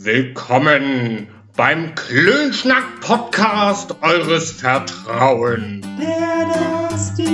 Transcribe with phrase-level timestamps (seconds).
[0.00, 4.52] Willkommen beim Klönschnack-Podcast eures
[6.88, 7.26] Dusty.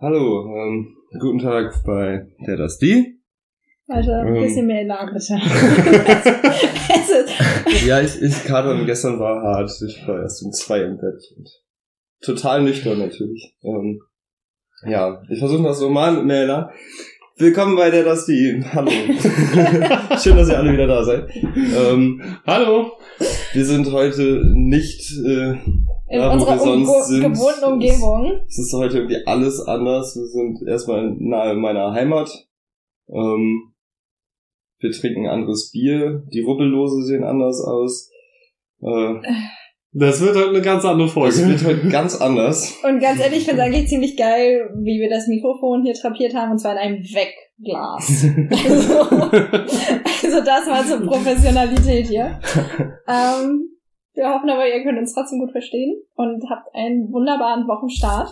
[0.00, 3.18] Hallo, ähm, guten Tag bei der das.
[3.88, 4.42] Warte, ein Ähm.
[4.42, 5.30] bisschen mehr ist,
[7.86, 9.70] Ja, ich, ich gerade gestern war hart.
[9.86, 11.22] Ich war erst um zwei im Bett.
[12.20, 13.54] Total nüchtern natürlich.
[13.62, 14.00] Ähm,
[14.86, 16.70] ja, ich versuche das so mal mit Mela.
[17.38, 18.64] Willkommen bei der das die.
[18.72, 18.90] Hallo.
[20.22, 21.28] Schön, dass ihr alle wieder da seid.
[21.36, 22.92] Ähm, Hallo.
[23.52, 25.86] wir sind heute nicht äh, in
[26.18, 27.22] da, unserer wir sonst umge- sind.
[27.34, 28.40] gewohnten Umgebung.
[28.48, 30.16] Es ist heute irgendwie alles anders.
[30.16, 32.30] Wir sind erstmal nahe meiner Heimat.
[33.10, 33.74] Ähm,
[34.78, 36.22] wir trinken anderes Bier.
[36.32, 38.10] Die Rubbellose sehen anders aus.
[38.82, 39.14] Äh,
[39.92, 41.48] Das wird heute eine ganz andere es Folge.
[41.48, 42.74] wird heute ganz anders.
[42.84, 46.34] Und ganz ehrlich, ich finde es eigentlich ziemlich geil, wie wir das Mikrofon hier trapiert
[46.34, 48.26] haben, und zwar in einem Wegglas.
[48.66, 49.00] also,
[50.26, 52.38] also das mal zur Professionalität hier.
[53.08, 53.70] Ähm,
[54.14, 58.30] wir hoffen aber, ihr könnt uns trotzdem gut verstehen und habt einen wunderbaren Wochenstart.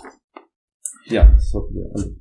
[1.07, 2.17] ja, das hoffen wir alle.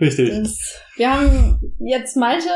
[0.00, 0.28] Richtig.
[0.28, 2.48] Das, wir haben jetzt Malte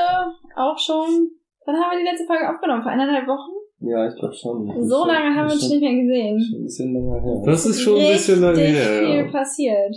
[0.57, 1.31] auch schon,
[1.67, 2.83] wann haben wir die letzte Folge aufgenommen?
[2.83, 3.51] Vor eineinhalb Wochen?
[3.83, 4.67] Ja, ich glaube schon.
[4.87, 6.39] So lange haben wir uns schon, nicht mehr gesehen.
[6.41, 7.43] schon ein bisschen länger her.
[7.47, 8.99] Das ist schon ein bisschen lange Richtig her.
[9.01, 9.31] viel Ja.
[9.33, 9.97] passiert.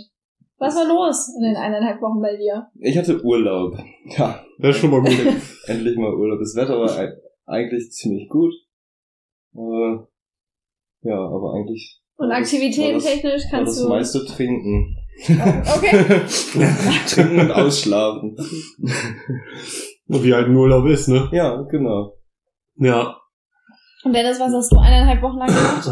[0.58, 2.66] Was war los in den eineinhalb Wochen bei dir?
[2.80, 3.76] Ich hatte Urlaub.
[4.16, 5.10] Ja, Das ist schon mal gut.
[5.66, 6.38] endlich mal Urlaub.
[6.38, 7.12] Das Wetter war ei-
[7.44, 8.54] eigentlich ziemlich gut.
[9.54, 9.98] Äh,
[11.02, 13.88] ja, aber eigentlich Und war das- Aktivitäten war das- technisch war kannst das du.
[13.90, 14.96] meiste trinken.
[15.28, 16.20] Okay.
[17.06, 18.36] trinken und ausschlafen.
[20.06, 21.28] Und wie halt ein Urlaub ist, ne?
[21.32, 22.16] Ja, genau.
[22.76, 23.16] Ja.
[24.04, 25.88] Und Dennis, was hast du eineinhalb Wochen lang gemacht?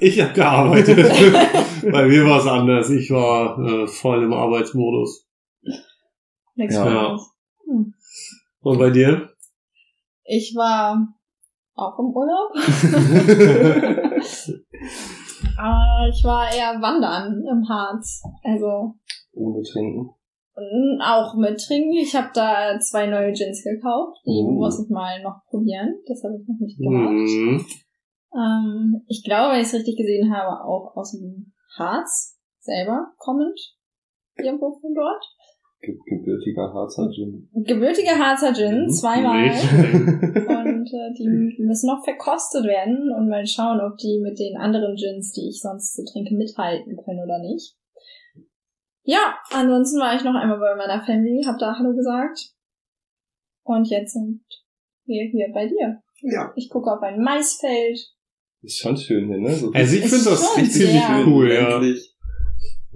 [0.00, 0.98] Ich habe gearbeitet.
[1.90, 2.90] Bei mir war es anders.
[2.90, 5.26] Ich war äh, voll im Arbeitsmodus.
[6.56, 6.84] Nix Ja.
[6.84, 7.30] Besonderes.
[7.66, 7.94] Hm.
[8.60, 9.30] Und bei dir?
[10.24, 11.08] Ich war
[11.74, 12.50] auch im Urlaub.
[15.56, 18.22] Aber ich war eher wandern im Harz.
[18.42, 18.94] Also
[19.32, 20.10] Ohne trinken.
[20.58, 21.92] Mm, auch mit Trinken.
[21.96, 24.18] Ich habe da zwei neue Gins gekauft.
[24.26, 24.50] Die Oh.
[24.50, 25.94] muss ich mal noch probieren.
[26.06, 27.10] Das habe ich noch nicht gemacht.
[27.12, 27.64] Mhm.
[28.34, 33.58] Ähm, ich glaube, wenn ich es richtig gesehen habe, auch aus dem Harz selber kommend.
[34.36, 35.24] Irgendwo von dort.
[35.80, 37.48] Ge gebürtiger Harzer Gin.
[37.64, 38.90] Gebürtige Harzer Gin, Mhm.
[38.90, 39.44] zweimal.
[39.48, 44.94] Und äh, die müssen noch verkostet werden und mal schauen, ob die mit den anderen
[44.96, 47.74] Gins, die ich sonst so trinke, mithalten können oder nicht.
[49.10, 52.52] Ja, ansonsten war ich noch einmal bei meiner Family, hab da Hallo gesagt.
[53.64, 54.42] Und jetzt sind
[55.06, 56.02] wir hier bei dir.
[56.20, 56.52] Ja.
[56.56, 57.98] Ich gucke auf ein Maisfeld.
[58.60, 59.54] Ist schon schön hier, ne?
[59.54, 61.68] So Also ich finde das sehr cool, ja.
[61.70, 62.14] ländlich.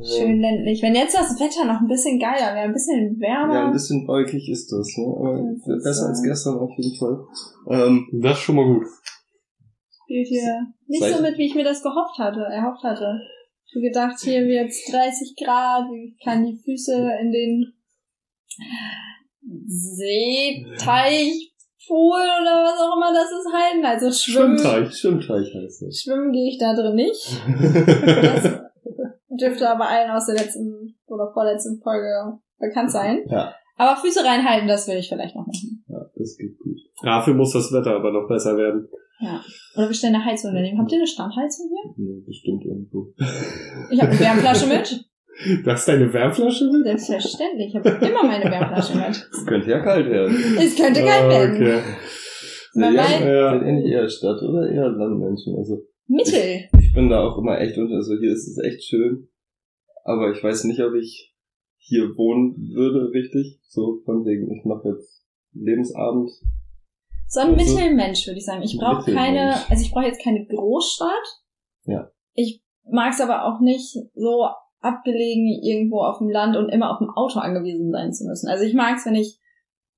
[0.05, 0.83] Schön ländlich.
[0.83, 3.55] Wenn jetzt das Wetter noch ein bisschen geiler wäre, ein bisschen wärmer.
[3.55, 5.17] Ja, ein bisschen wolkig ist das, ne?
[5.17, 7.25] Aber Das besser als gestern auf jeden Fall.
[7.71, 8.85] Ähm, Das ist schon mal gut.
[10.05, 13.19] spielt hier nicht so mit, wie ich mir das gehofft hatte, erhofft hatte.
[13.81, 17.73] Gedacht, hier wird's 30 Grad, ich kann die Füße in den
[19.67, 21.53] Seeteich,
[21.87, 23.85] Pool oder was auch immer das ist halten.
[23.85, 24.95] Also schwimmen, Schwimmteich.
[24.95, 26.01] Schwimmteich heißt das.
[26.01, 27.43] schwimmen gehe ich da drin nicht.
[29.33, 33.25] Das dürfte aber allen aus der letzten oder vorletzten Folge bekannt sein.
[33.29, 33.55] Ja.
[33.77, 35.83] Aber Füße reinhalten, das will ich vielleicht noch machen.
[35.89, 36.77] ja, das geht gut.
[37.03, 38.89] Dafür muss das Wetter aber noch besser werden.
[39.77, 40.79] Oder wir stellen eine Heizung daneben.
[40.79, 42.05] Habt ihr eine Standheizung hier?
[42.07, 43.13] Ja, bestimmt irgendwo.
[43.91, 45.05] Ich habe eine Wärmflasche mit.
[45.65, 46.85] Das ist deine Wärmflasche mit?
[47.01, 47.69] Selbstverständlich.
[47.69, 49.09] Ich habe immer meine Wärmflasche mit.
[49.33, 50.37] Es könnte ja kalt werden.
[50.59, 51.57] Es könnte geil werden.
[51.57, 51.81] Okay.
[52.75, 53.51] Man Seid weiß- ihr, Ja.
[53.51, 55.57] seid ihr nicht eher Stadt oder eher Landmenschen?
[55.57, 56.69] Also Mittel.
[56.79, 57.95] ich bin da auch immer echt unter.
[57.97, 59.29] Also hier ist es echt schön.
[60.05, 61.35] Aber ich weiß nicht, ob ich
[61.79, 63.59] hier wohnen würde, richtig.
[63.67, 66.31] So von wegen, ich mache jetzt Lebensabend.
[67.33, 68.63] So ein Also- Mittelmensch, würde ich sagen.
[68.63, 71.41] Ich brauche keine, also ich brauche jetzt keine Großstadt.
[71.87, 72.11] Ja.
[72.35, 74.47] Ich mag es aber auch nicht so
[74.81, 78.49] abgelegen irgendwo auf dem Land und immer auf dem Auto angewiesen sein zu müssen.
[78.49, 79.39] Also ich mag es, wenn ich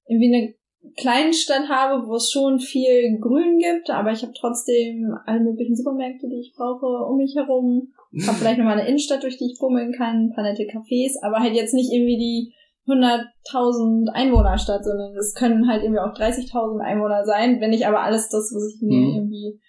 [0.06, 0.54] irgendwie eine
[0.96, 6.28] Kleinstadt habe, wo es schon viel Grün gibt, aber ich habe trotzdem alle möglichen Supermärkte,
[6.28, 7.94] die ich brauche, um mich herum.
[8.28, 11.40] Hab vielleicht nochmal eine Innenstadt, durch die ich bummeln kann, ein paar nette Cafés, aber
[11.40, 12.54] halt jetzt nicht irgendwie die
[12.86, 17.60] 100.000 Einwohnerstadt, sondern es können halt irgendwie auch 30.000 Einwohner sein.
[17.60, 19.14] Wenn ich aber alles das, was ich mir Mhm.
[19.16, 19.60] irgendwie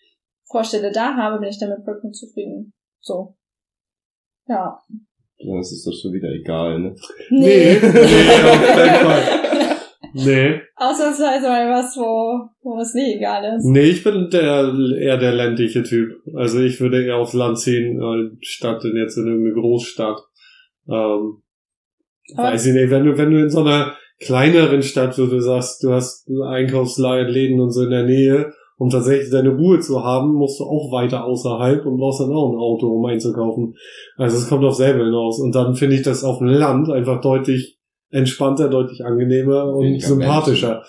[0.49, 2.73] vorstelle, da habe, bin ich damit vollkommen zufrieden.
[3.01, 3.35] So.
[4.47, 4.79] Ja.
[5.37, 6.95] Ja, das ist doch schon wieder egal, ne?
[7.29, 9.23] Nee, nee, auf keinen Fall.
[10.13, 10.61] Nee.
[10.77, 13.65] Ausnahmsweise mal was, wo, wo es nicht egal ist.
[13.65, 16.21] Nee, ich bin der, eher der ländliche Typ.
[16.35, 17.99] Also ich würde eher aufs Land ziehen,
[18.41, 20.21] statt in jetzt in irgendeine Großstadt.
[20.87, 21.41] Ähm,
[22.35, 25.39] Aber- weiß ich nicht, wenn du, wenn du in so einer kleineren Stadt, wo du
[25.41, 30.33] sagst, du hast Einkaufsläden und so in der Nähe, um tatsächlich deine Ruhe zu haben,
[30.33, 33.75] musst du auch weiter außerhalb und brauchst dann auch ein Auto, um einzukaufen.
[34.17, 35.39] Also es kommt auf selber hinaus.
[35.39, 37.77] Und dann finde ich das auf dem Land einfach deutlich
[38.11, 40.83] entspannter, deutlich angenehmer und Weniger sympathischer.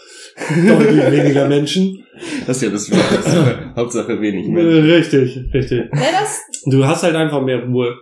[0.68, 2.04] deutlich weniger Menschen.
[2.46, 3.72] Das ist ja das Wichtigste.
[3.76, 4.90] Hauptsache wenig Äh, Menschen.
[4.90, 5.78] Richtig, richtig.
[5.92, 7.94] Wäre das, Du hast halt einfach mehr Ruhe.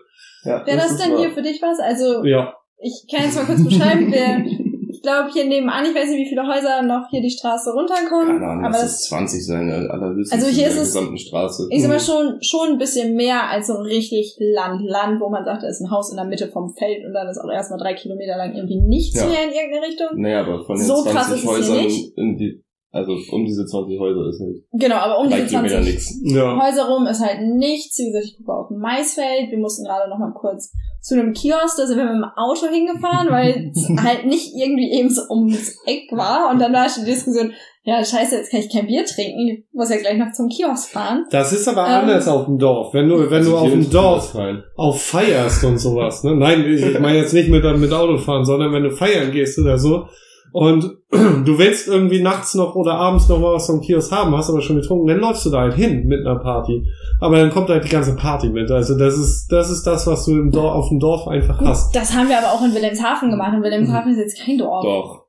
[0.45, 1.21] Ja, wär das ist denn wahr.
[1.21, 1.79] hier für dich was?
[1.81, 2.55] Also, Ja.
[2.79, 4.45] Ich kann jetzt mal kurz beschreiben, wir,
[4.91, 8.39] ich glaube hier nebenan, ich weiß nicht, wie viele Häuser noch hier die Straße runterkommen,
[8.39, 11.69] Keine Ahnung, aber das es 20 sein, allerhöchstens Also hier ist es- gesamten Straße.
[11.71, 15.45] Ich sag mal schon, schon ein bisschen mehr als so richtig Land, Land, wo man
[15.45, 17.79] sagt, da ist ein Haus in der Mitte vom Feld und dann ist auch erstmal
[17.79, 19.27] drei Kilometer lang irgendwie nichts Ja.
[19.27, 20.07] mehr in irgendeine Richtung.
[20.17, 22.17] Naja, aber von den So krass 20 ist es hier Häusern nicht.
[22.19, 25.93] in die, also um diese 20 Häuser ist halt Genau, aber um diese Kilometer 20
[25.95, 26.21] nix.
[26.23, 26.57] Ja.
[26.57, 27.99] Häuser rum ist halt nichts.
[27.99, 29.51] Wie gesagt, ich gucke auf ein Maisfeld.
[29.51, 32.67] Wir mussten gerade noch mal kurz zu einem Kiosk, da sind wir mit dem Auto
[32.67, 36.51] hingefahren, weil es halt nicht irgendwie eben so ums Eck war.
[36.51, 37.53] Und dann war schon die Diskussion,
[37.83, 39.47] ja, scheiße, jetzt kann ich kein Bier trinken.
[39.49, 41.27] Ich muss ja gleich noch zum Kiosk fahren.
[41.31, 41.93] Das ist aber Ähm.
[42.09, 42.95] anders auf dem Dorf.
[42.95, 44.35] Wenn du, wenn Also du auf hier dem Dorf
[44.77, 46.35] auf feierst und sowas, ne?
[46.37, 49.77] Nein, ich ich meine jetzt nicht mit, mit Autofahren, sondern wenn du feiern gehst oder
[49.77, 50.07] so
[50.55, 54.49] und du willst irgendwie nachts noch oder abends noch mal was vom Kiosk haben, hast
[54.49, 56.87] aber schon getrunken, dann läufst du da halt hin mit einer Party.
[57.21, 58.71] Aber dann kommt halt die ganze Party mit.
[58.71, 61.93] Also das ist, das ist das, was du im Dorf, auf dem Dorf einfach hast.
[61.97, 63.53] Das haben wir aber auch in Wilhelmshaven gemacht.
[63.57, 64.85] Und Wilhelmshaven ist jetzt kein Dorf.
[64.85, 65.27] Doch.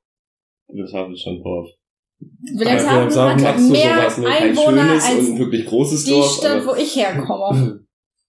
[0.94, 1.69] Habe ich schon drauf.
[2.60, 4.27] Wilhelmshaven Wilhelmshaven hat mehr sowas, ne?
[4.27, 6.38] Einwohner als ein wirklich großes die Dorf.
[6.38, 7.80] Stadt, wo ich herkomme.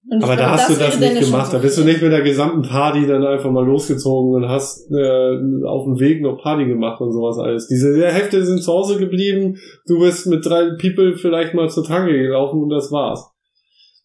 [0.08, 1.52] Und Aber da hast du das nicht gemacht.
[1.52, 5.36] Da bist du nicht mit der gesamten Party dann einfach mal losgezogen und hast äh,
[5.66, 7.66] auf dem Weg noch Party gemacht und sowas alles.
[7.66, 9.58] Diese Hälfte sind zu Hause geblieben.
[9.86, 13.32] Du bist mit drei People vielleicht mal zur Tanke gelaufen und das war's.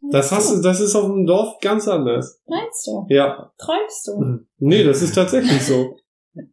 [0.10, 2.42] Das hast du, das ist auf dem Dorf ganz anders.
[2.48, 3.06] Meinst du?
[3.10, 3.52] Ja.
[3.60, 4.40] Träumst du?
[4.58, 5.96] Nee, das ist tatsächlich so.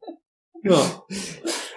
[0.64, 0.74] Ja.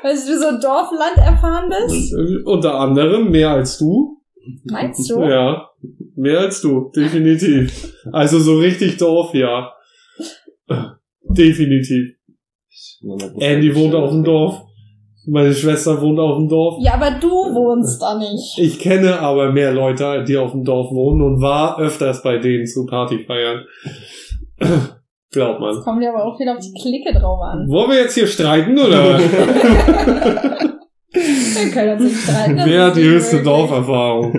[0.02, 2.14] Weil du so Dorfland erfahren bist?
[2.14, 4.21] Äh, Unter anderem mehr als du.
[4.66, 5.22] Meinst du?
[5.22, 5.70] Ja.
[6.16, 7.94] Mehr als du, definitiv.
[8.12, 9.72] Also so richtig Dorf, ja.
[11.24, 12.16] Definitiv.
[13.40, 14.62] Andy wohnt auf dem Dorf.
[15.28, 16.80] Meine Schwester wohnt auf dem Dorf.
[16.82, 18.58] Ja, aber du wohnst da nicht.
[18.58, 22.66] Ich kenne aber mehr Leute, die auf dem Dorf wohnen und war öfters bei denen
[22.66, 23.66] zu Partyfeiern.
[25.32, 25.80] Glaubt man.
[25.82, 27.68] Kommt ja aber auch viel auf die Clique drauf an.
[27.70, 29.20] Wollen wir jetzt hier streiten oder?
[31.14, 32.62] Wir können uns nicht streiten.
[32.64, 33.44] Wer hat die höchste.
[33.44, 34.34] Dorferfahrung?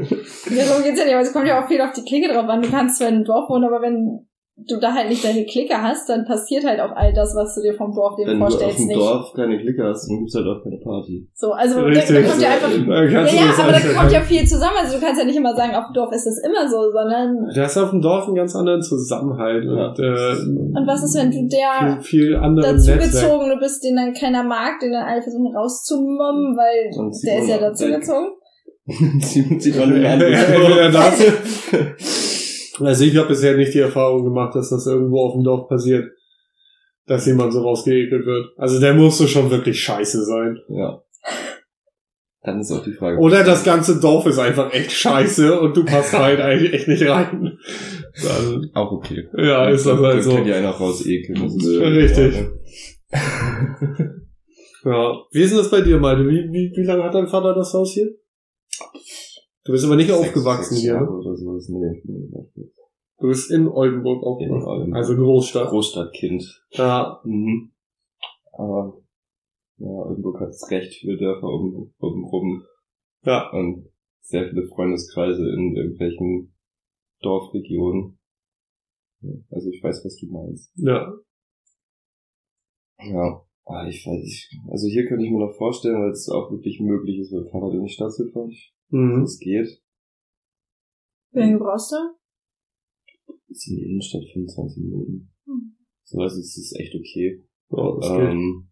[0.50, 2.48] Ja, so geht's ja nicht, aber es kommt ja auch viel auf die Clique drauf
[2.48, 2.62] an.
[2.62, 4.26] Du kannst zwar in einem Dorf wohnen, aber wenn
[4.56, 7.62] du da halt nicht deine Clique hast, dann passiert halt auch all das, was du
[7.62, 9.00] dir vom Dorf dem Wenn du auf vorstellst, dem nicht.
[9.00, 11.26] Dorf keine Clique hast, dann gibt's halt auch keine Party.
[11.34, 12.70] So, also da, da kommt ja einfach.
[12.70, 14.76] Ja, ja, das aber da einfach- kommt ja viel zusammen.
[14.78, 17.48] Also du kannst ja nicht immer sagen, auf dem Dorf ist es immer so, sondern
[17.52, 19.88] Du hast auf dem Dorf einen ganz anderen Zusammenhalt Ja.
[19.88, 23.00] und äh, und was ist, wenn du der viel, viel anderen Netzwerk.
[23.00, 26.90] dazugezogen du bist, den dann keiner mag, den dann alle versuchen rauszumommen, weil
[27.24, 28.28] der ist ja dazugezogen.
[28.86, 29.60] Den
[30.04, 32.30] Entweder das.
[32.80, 36.10] Also ich habe bisher nicht die Erfahrung gemacht, dass das irgendwo auf dem Dorf passiert,
[37.06, 38.46] dass jemand so rausgeekelt wird.
[38.56, 40.58] Also der musste schon wirklich scheiße sein.
[40.68, 41.02] Ja.
[42.42, 43.18] Dann ist auch die Frage.
[43.18, 47.06] Oder das ganze Dorf ist einfach echt scheiße und du passt halt eigentlich echt nicht
[47.06, 47.58] rein.
[48.22, 49.28] Dann, Auch okay.
[49.36, 50.38] ja, ist das halt so.
[50.38, 51.48] ihr einen auch raus ekeln.
[51.58, 52.48] Ja, richtig.
[54.84, 55.16] Ja.
[55.30, 56.28] Wie ist denn das bei dir, Malte?
[56.28, 58.08] Wie, wie, wie lange hat dein Vater das Haus hier?
[59.64, 61.08] Du bist aber nicht Sechs- aufgewachsen sechs hier, ne?
[61.10, 61.68] Oder sowas.
[61.68, 62.02] Nee,
[63.18, 64.66] Du bist in Oldenburg aufgewachsen.
[64.68, 64.96] Oldenburg.
[64.96, 65.68] Also Großstadt.
[65.70, 66.64] Großstadtkind.
[66.70, 67.72] Ja, Mhm.
[68.52, 69.00] Aber
[69.78, 72.64] ja, Oldenburg hat recht viele Dörfer um, um, rum
[73.24, 73.50] ja.
[73.52, 73.88] und
[74.20, 76.54] sehr viele Freundeskreise in irgendwelchen
[77.22, 78.18] Dorfregionen.
[79.50, 80.72] Also ich weiß, was du meinst.
[80.76, 81.12] Ja.
[82.98, 83.44] Ja.
[83.64, 84.50] Ah, ich weiß nicht.
[84.70, 87.50] Also hier könnte ich mir noch vorstellen, weil es auch wirklich möglich ist, mit dem
[87.50, 88.52] Fahrrad in die Stadt zu fahren.
[88.92, 89.22] Mhm.
[89.22, 89.82] Es geht.
[91.32, 91.96] Wie lange brauchst du?
[93.48, 95.32] Ist in die Innenstadt 25 Minuten.
[95.46, 95.76] Hm.
[96.04, 97.42] So, also es ist echt okay.
[97.70, 98.30] Ja, das geht.
[98.30, 98.68] Ähm,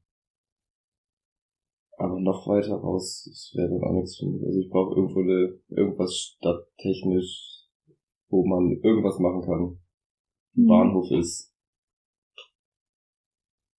[1.96, 4.42] aber noch weiter raus, das wäre dann auch nichts für mich.
[4.42, 7.66] Also ich brauche irgendwo eine, irgendwas stadttechnisch,
[8.28, 9.80] wo man irgendwas machen kann.
[10.56, 10.68] Ein Mhm.
[10.68, 11.54] Bahnhof ist.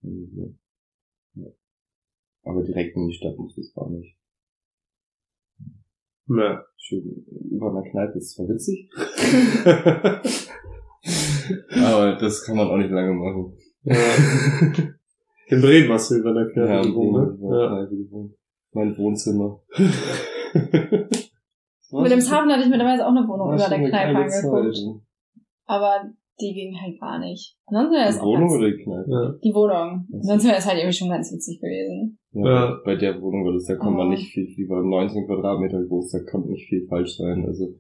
[0.03, 0.59] Mhm.
[1.35, 1.47] Ja.
[2.45, 4.17] Aber direkt in die Stadt muss es gar nicht.
[6.37, 6.65] Ja.
[6.77, 8.89] Schön über einer Kneipe ist zwar witzig,
[11.85, 13.55] aber das kann man auch nicht lange machen.
[13.85, 13.97] ja.
[15.49, 17.59] In Bremen hast du über der Kneipe Ja, gewohnt, in ne?
[17.59, 18.35] der Kneipe gewohnt.
[18.73, 19.61] Mein Wohnzimmer.
[21.93, 24.77] Hafen hatte ich mir damals auch eine Wohnung über der eine Kneipe angeguckt.
[24.77, 24.85] Zeit.
[25.67, 26.05] Aber
[26.41, 27.57] die ging halt gar nicht.
[27.67, 29.11] Ansonsten Die Wohnung ganz, oder die Kneipe?
[29.11, 29.35] Ja.
[29.43, 30.07] die Wohnung.
[30.21, 32.20] Sonst wäre das halt irgendwie schon ganz witzig gewesen.
[32.33, 32.81] Ja, Ja.
[32.85, 34.11] Bei der Wohnung war das, da konnte man Oh.
[34.11, 37.45] nicht viel, die war 19 Quadratmeter groß, da konnte nicht viel falsch sein.
[37.47, 37.75] Also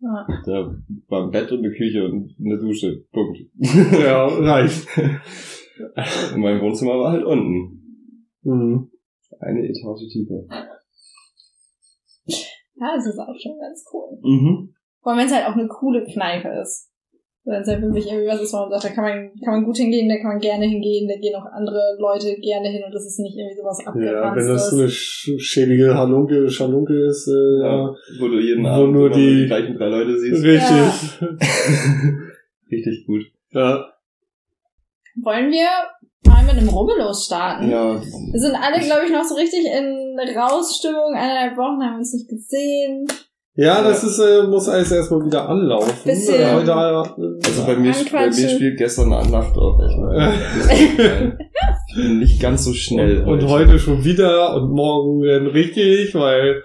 [0.00, 0.26] Ja.
[0.46, 0.74] da
[1.08, 3.04] war ein Bett und eine Küche und eine Dusche.
[3.12, 3.38] Punkt.
[4.02, 4.86] Ja, reicht.
[6.34, 8.10] Und mein Wohnzimmer war halt unten.
[8.42, 8.90] Mhm.
[9.38, 10.44] Eine Etage tiefer.
[12.74, 14.18] ja, das ist auch schon ganz cool.
[14.22, 14.74] Mhm.
[15.00, 16.90] Vor allem, wenn es halt auch eine coole Kneipe ist.
[17.50, 19.78] Wenn es halt wirklich irgendwie was ist, man sagt, da kann man, kann man gut
[19.78, 23.06] hingehen, da kann man gerne hingehen, da gehen auch andere Leute gerne hin und das
[23.06, 24.72] ist nicht irgendwie sowas Ja, wenn das abgeranztes.
[24.74, 27.94] eine sch- schäbige Halunke, Schalunke ist, äh, Ja, ja.
[28.20, 30.44] wo du jeden Wo Abend nur immer die- die gleichen drei Leute siehst.
[30.44, 31.28] Richtig.
[32.70, 33.22] Richtig gut.
[33.52, 33.84] Ja.
[35.22, 35.66] Wollen wir
[36.26, 37.70] mal mit einem Rubbellos starten?
[37.70, 41.14] Ja, Wir sind alle, glaube ich, noch so richtig in Rausstimmung.
[41.14, 43.06] Eineinhalb Wochen haben wir uns nicht gesehen.
[43.54, 45.92] Ja, das ist, äh, muss alles erstmal wieder anlaufen.
[46.04, 50.78] Bisschen- Äh, heute, also bei mir, bei mir spielt gestern Nacht auch echt.
[50.80, 50.96] Ich
[51.96, 53.24] bin nicht ganz so schnell.
[53.24, 56.62] und heute schon wieder und morgen werden richtig, weil,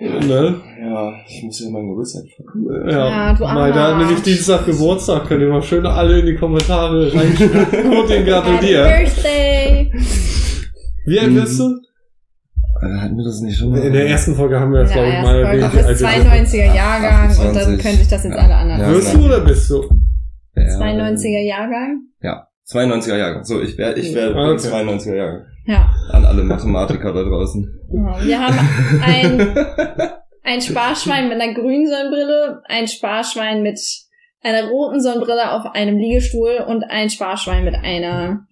[0.00, 0.60] ne?
[0.82, 2.88] Ja, ich muss ja meinen Geburtstag feiern.
[2.90, 6.34] Ja, Ja, du Weil da nämlich Dienstag Geburtstag, könnt ihr mal schön alle in die
[6.34, 8.88] Kommentare reinschreiben und den Happy gratulieren.
[8.88, 9.92] Birthday!
[11.06, 11.77] Wie alt bist du?
[13.08, 13.80] Hatten wir das nicht schon mal?
[13.80, 15.72] In der ersten Folge haben wir das, glaube ich, mal erwähnt.
[15.72, 16.04] Du bist bist.
[16.04, 17.82] 92er Jahrgang und dann 28.
[17.82, 18.80] können sich das jetzt alle anderen.
[18.80, 18.90] Ja.
[18.90, 19.82] Wirst du oder bist du?
[20.54, 22.00] Ja, 92er Jahrgang?
[22.20, 23.44] Ja, 92er Jahrgang.
[23.44, 24.68] So, ich wäre ich wär Ah, okay.
[24.68, 25.46] 92er Jahrgang.
[25.64, 25.90] Ja.
[26.10, 27.80] An alle Mathematiker da draußen.
[27.92, 28.58] Ja, Wir haben
[29.02, 29.54] ein,
[30.42, 33.80] ein Sparschwein mit einer grünen Sonnenbrille, ein Sparschwein mit
[34.42, 38.46] einer roten Sonnenbrille auf einem Liegestuhl und ein Sparschwein mit einer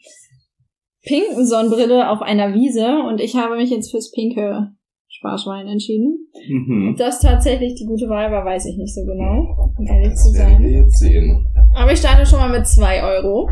[1.06, 2.86] pinken Sonnenbrille auf einer Wiese.
[3.08, 4.72] Und ich habe mich jetzt fürs pinke
[5.08, 6.28] Sparschwein entschieden.
[6.48, 6.90] Mhm.
[6.90, 10.30] Ob das tatsächlich die gute Wahl war, weiß ich nicht so genau, um ehrlich zu
[10.30, 10.62] sein.
[10.62, 11.46] wir jetzt sehen.
[11.74, 13.48] Aber ich starte schon mal mit 2 Euro.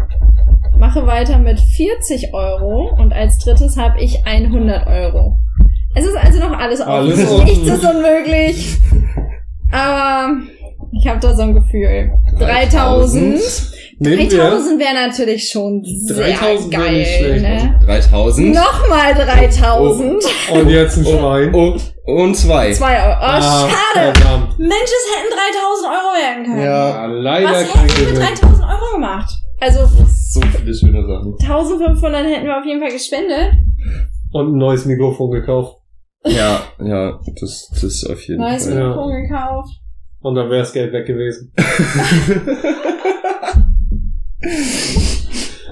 [0.78, 5.38] Mache weiter mit 40 Euro und als drittes habe ich 100 Euro.
[5.94, 6.90] Es ist also noch alles offen.
[6.90, 7.44] Alles offen.
[7.44, 8.78] Nichts ist unmöglich.
[9.70, 10.36] Aber
[10.92, 12.12] ich habe da so ein Gefühl.
[12.38, 13.38] 3000.
[14.04, 16.98] Nehmen wir 3000 wäre natürlich schon sehr 3000 wäre geil.
[16.98, 17.42] nicht schlecht.
[17.42, 17.80] Ne?
[17.86, 18.54] 3000.
[18.54, 20.24] Nochmal 3000.
[20.52, 21.54] und jetzt ein Schwein.
[21.54, 22.72] Oh, und zwei.
[22.72, 23.12] 2 Euro.
[23.12, 24.12] Oh, Ah, schade.
[24.14, 24.58] Verdammt.
[24.58, 26.62] Mensch, es hätten 3000 Euro werden können.
[26.62, 28.22] Ja, Ja, leider Was hätten wir mit Gewinn.
[28.22, 29.30] 3000 Euro gemacht?
[29.60, 31.34] Also so viele schöne Sachen.
[31.40, 33.52] 1500 hätten wir auf jeden Fall gespendet.
[34.32, 35.78] Und ein neues Mikrofon gekauft.
[36.26, 38.76] Ja, ja, das, das ist auf jeden Neues Fall.
[38.78, 38.88] Ja.
[38.88, 39.70] Mikrofon gekauft.
[40.20, 41.52] Und dann wäre das Geld weg gewesen.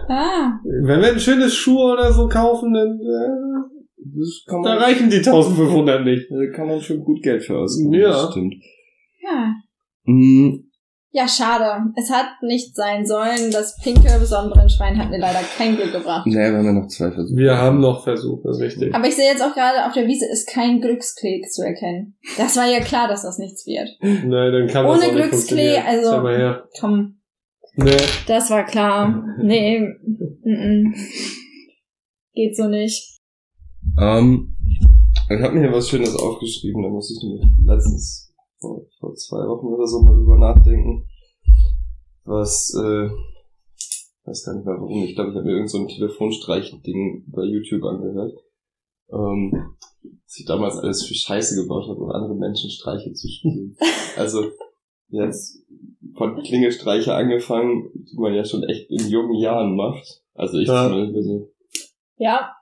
[0.08, 4.78] Ah, Wenn wir ein schönes Schuh oder so kaufen, dann äh, Das kann da man,
[4.78, 6.26] reichen die 1500 nicht.
[6.30, 7.92] da kann man schon gut Geld für ausgeben.
[7.94, 8.08] Ja.
[8.10, 8.54] Das stimmt.
[9.22, 9.54] ja.
[10.04, 10.68] Mhm.
[11.14, 11.92] Ja, schade.
[11.94, 13.50] Es hat nicht sein sollen.
[13.52, 16.26] Das pinke Sonnenbrennschwein hat mir leider kein Glück gebracht.
[16.26, 17.36] Nee, wir haben ja noch zwei Versuche.
[17.38, 18.94] Wir haben noch Versuche, richtig.
[18.94, 22.16] Aber ich sehe jetzt auch gerade, auf der Wiese ist kein Glücksklee zu erkennen.
[22.38, 23.90] Das war ja klar, dass das nichts wird.
[24.00, 26.22] Nein, dann kann Ohne auch nicht Glücksklee, also-.
[26.80, 27.21] Komm,
[27.74, 27.96] Nee.
[28.26, 29.24] das war klar.
[29.38, 29.80] Nee,
[32.34, 33.20] geht so nicht.
[33.98, 34.54] Ähm,
[35.30, 39.46] ich habe mir hier was Schönes aufgeschrieben, da muss ich nämlich letztens vor, vor zwei
[39.48, 41.06] Wochen oder so mal drüber nachdenken.
[42.24, 43.08] Was, äh,
[44.24, 45.02] weiß gar nicht mehr warum.
[45.02, 48.38] Ich glaube, ich habe mir irgend so ein Telefonstreich-Ding bei YouTube angehört.
[49.10, 53.76] Ähm, was ich damals alles für Scheiße gebaut habe, um andere Menschen Streiche zu spielen.
[54.16, 54.44] also,
[55.12, 55.64] jetzt
[56.16, 60.22] von Klingelstreiche angefangen, die man ja schon echt in jungen Jahren macht.
[60.34, 60.88] Also ich Ja.
[60.88, 61.16] zumindest.
[61.16, 61.52] Also,
[62.16, 62.54] Ja,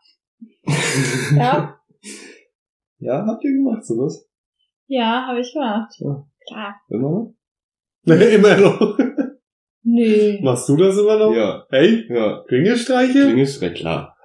[1.37, 1.80] ja,
[2.99, 4.28] ja, habt ihr gemacht sowas?
[4.87, 5.92] ja, habe ich gemacht.
[5.99, 6.26] Ja.
[6.49, 6.80] Klar.
[6.88, 7.35] Immer noch?
[8.04, 8.99] immer noch.
[9.83, 10.38] Nö.
[10.42, 11.33] Machst du das immer noch?
[11.35, 12.42] Ja, Hey, ja.
[12.49, 13.12] Klingelstreiche?
[13.26, 14.16] Klingelstreich, klar.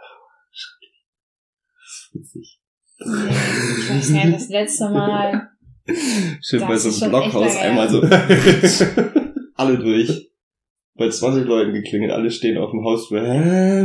[2.14, 2.60] Witzig.
[2.98, 5.50] Ich weiß nicht, das letzte Mal.
[5.88, 8.02] Schön Das bei so einem Blockhaus einmal so
[9.56, 10.32] alle durch.
[10.98, 13.22] Bei 20 Leuten geklingelt, alle stehen auf dem Hausflur.
[13.22, 13.84] Hä?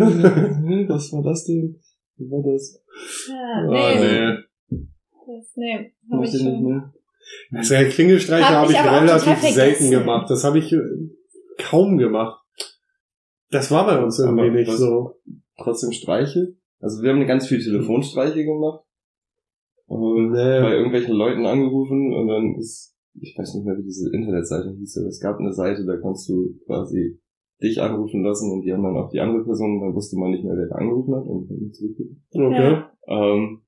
[0.88, 1.80] Was war das denn?
[2.16, 2.80] Wie war das?
[3.28, 4.78] Ja, Oh, nee, nee.
[5.26, 6.64] das, nee, hab ich ich nicht schon.
[6.64, 6.92] mehr.
[7.52, 9.90] Also ja, Klingelstreiche Hab habe ich relativ selten vergessen.
[9.90, 10.30] gemacht.
[10.30, 10.78] Das habe ich äh,
[11.58, 12.40] kaum gemacht.
[13.50, 15.16] Das war bei uns irgendwie Aber nicht so.
[15.58, 16.54] Trotzdem Streiche.
[16.80, 18.84] Also wir haben ganz viele Telefonstreiche gemacht.
[19.90, 20.60] Und Nee.
[20.62, 24.98] bei irgendwelchen Leuten angerufen und dann ist, ich weiß nicht mehr, wie diese Internetseite hieß,
[24.98, 27.18] aber es gab eine Seite, da kannst du quasi
[27.60, 30.44] dich anrufen lassen und die haben dann auch die andere Person, dann wusste man nicht
[30.44, 32.22] mehr, wer da angerufen hat und nicht zurückrufen.
[32.32, 32.70] Okay.
[32.72, 32.92] Ja.
[33.08, 33.62] Ähm,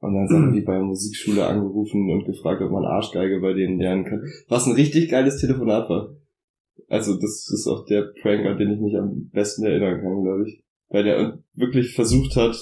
[0.00, 3.78] Und dann haben die bei der Musikschule angerufen und gefragt, ob man Arschgeige bei denen
[3.78, 4.22] lernen kann.
[4.48, 6.16] Was ein richtig geiles Telefonat war.
[6.88, 10.44] Also das ist auch der Prank, an den ich mich am besten erinnern kann, glaube
[10.48, 10.62] ich.
[10.88, 12.56] Weil der wirklich versucht hat,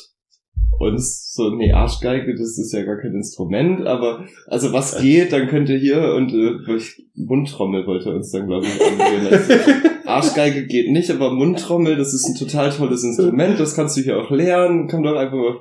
[0.78, 5.48] uns so, nee, Arschgeige, das ist ja gar kein Instrument, aber also was geht, dann
[5.48, 6.78] könnt ihr hier und äh,
[7.14, 9.92] Mundtrommel wollte er uns dann, glaube ich, angehen.
[10.06, 14.18] Arschgeige geht nicht, aber Mundtrommel, das ist ein total tolles Instrument, das kannst du hier
[14.18, 15.60] auch lernen, komm doch einfach mal.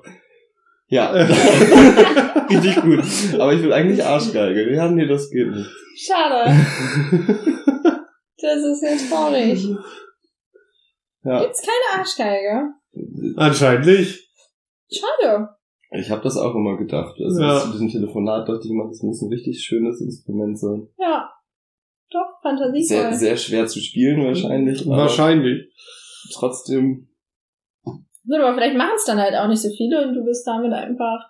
[0.87, 1.11] Ja,
[2.49, 2.99] richtig gut.
[3.39, 4.75] Aber ich will eigentlich Arschgeige.
[4.75, 5.69] Ja, nee, das geht nicht.
[5.95, 6.53] Schade.
[8.43, 9.67] Das ist ja traurig.
[11.23, 12.73] Ja, Gibt's keine Arschgeige?
[13.35, 14.30] Anscheinend nicht.
[14.91, 15.49] Schade.
[15.91, 17.15] ich habe das auch immer gedacht.
[17.23, 17.59] Also Ja.
[17.59, 20.87] zu diesem Telefonat dachte ich immer, das muss ein richtig schönes Instrument sein.
[20.97, 21.29] Ja.
[22.11, 22.83] Doch, fantasievoll.
[22.83, 24.85] Sehr, sehr schwer zu spielen wahrscheinlich.
[24.85, 25.71] aber Wahrscheinlich.
[26.33, 27.07] Trotzdem.
[27.83, 30.71] Gut, aber vielleicht machen es dann halt auch nicht so viele und du bist damit
[30.73, 31.29] einfach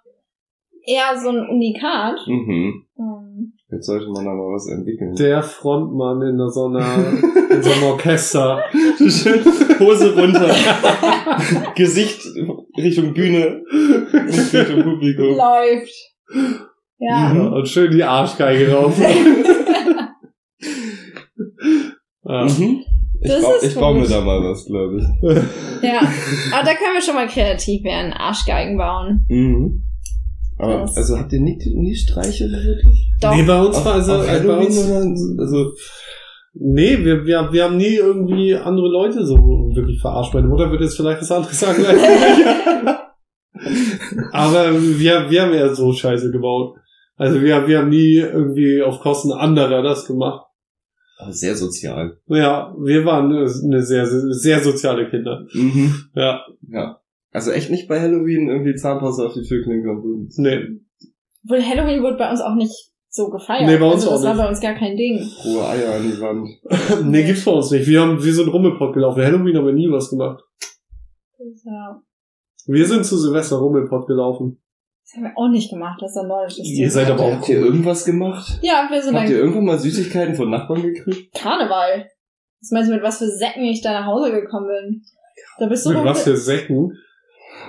[0.85, 2.19] eher so ein Unikat.
[2.27, 2.85] Mhm.
[2.97, 3.53] Hm.
[3.71, 5.15] Jetzt sollte man da mal was entwickeln.
[5.15, 6.95] Der Frontmann in so einer,
[7.51, 8.63] in so einem Orchester.
[9.79, 10.49] Hose runter.
[11.75, 12.25] Gesicht
[12.77, 13.61] Richtung Bühne.
[14.25, 15.35] Nicht Richtung Publikum.
[15.35, 15.93] Läuft.
[16.99, 17.33] Ja.
[17.33, 17.53] Mhm.
[17.53, 18.97] Und schön die Arschgeige drauf.
[22.23, 22.45] ja.
[22.45, 22.83] Mhm.
[23.23, 25.03] Ich, Das ist ich baue mir da mal was, glaube ich.
[25.83, 25.99] ja.
[26.53, 28.13] Aber da können wir schon mal kreativ werden.
[28.13, 29.25] Arschgeigen bauen.
[29.29, 29.83] Mhm.
[30.57, 33.09] Aber, also habt ihr nie, nie Streiche wirklich?
[33.19, 33.35] Doch.
[33.35, 34.77] Nee, bei uns war also, auf äh, bei uns,
[35.39, 35.71] also,
[36.53, 40.33] nee, wir, wir, wir haben nie irgendwie andere Leute so wirklich verarscht.
[40.33, 41.85] Meine Mutter würde jetzt vielleicht was anderes sagen.
[41.85, 42.45] als ich.
[44.31, 46.75] Aber wir, wir haben eher so Scheiße gebaut.
[47.15, 50.45] Also wir, wir haben nie irgendwie auf Kosten anderer das gemacht.
[51.19, 52.17] aber sehr sozial.
[52.27, 55.45] Ja, wir waren eine sehr, sehr, sehr soziale Kinder.
[55.53, 55.93] Mhm.
[56.15, 56.97] Ja, Ja.
[57.33, 60.41] Also echt nicht bei Halloween irgendwie Zahnpasta auf die Türklinke und so.
[60.41, 60.67] nee.
[61.45, 63.65] Obwohl Halloween wurde bei uns auch nicht so gefeiert.
[63.67, 64.43] Nee, bei uns also das auch war nicht.
[64.43, 65.19] bei uns gar kein Ding.
[65.43, 66.49] Rohe Eier an die Wand.
[67.11, 67.85] nee, gibt's bei uns nicht.
[67.85, 69.21] Wir haben, wir sind Rummelpott gelaufen.
[69.21, 70.41] Halloween haben wir nie was gemacht.
[71.65, 72.01] Ja.
[72.67, 74.61] Wir sind zu Silvester Rummelpott gelaufen.
[75.03, 76.01] Das haben wir auch nicht gemacht.
[76.01, 76.89] Das ist ein nordisches Ihr Ziel.
[76.89, 78.59] seid aber auch Habt ihr irgendwas gemacht?
[78.61, 81.33] Ja, wir sind Habt ihr irgendwann mal Süßigkeiten von Nachbarn gekriegt?
[81.35, 82.07] Karneval.
[82.61, 85.03] Was meinst du, mit was für Säcken ich da nach Hause gekommen bin?
[85.59, 86.93] Da bist du Mit was für Säcken?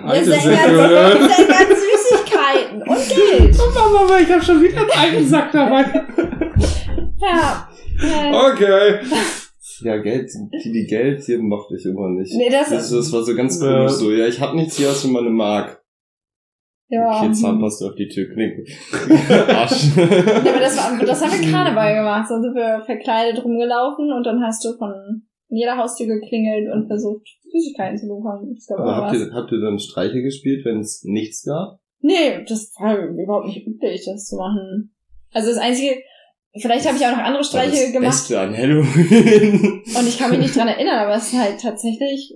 [0.00, 1.10] Ja, Alte Säcken, Säcke, oder?
[1.28, 3.56] Säcken, Süßigkeiten und Geld.
[3.92, 5.84] Mama, ich hab schon wieder einen alten Sack dabei.
[7.20, 7.68] Ja.
[8.00, 8.98] Äh, Okay.
[9.84, 10.30] Ja, Geld,
[10.64, 12.32] die, die Geld hier mochte ich immer nicht.
[12.34, 13.66] Nee, das Das, das war so ganz Ja.
[13.78, 14.10] komisch so.
[14.12, 15.82] Ja, ich hab nichts hier, was du mal eine Mark.
[16.88, 17.18] ja.
[17.20, 18.64] Okay, Zahnpasta auf die Türklinke.
[19.48, 19.96] Arsch.
[19.96, 22.26] Ja, aber das, war, das haben wir Karneval gemacht.
[22.30, 25.22] Da sind wir verkleidet rumgelaufen und dann hast du von
[25.56, 28.54] jeder Haustür geklingelt und versucht, Süßigkeiten zu bekommen.
[28.56, 31.78] Ich glaube, Aber habt ihr, habt ihr dann Streiche gespielt, wenn es nichts gab?
[32.00, 34.94] Nee, das war überhaupt nicht üblich, das zu machen.
[35.32, 36.02] Also das Einzige,
[36.58, 39.82] vielleicht habe ich auch noch andere Das Streiche das gemacht Beste an Halloween.
[39.98, 42.34] und ich kann mich nicht dran erinnern, aber es ist halt tatsächlich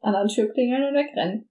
[0.00, 1.48] an der Tür klingeln und wegrennen.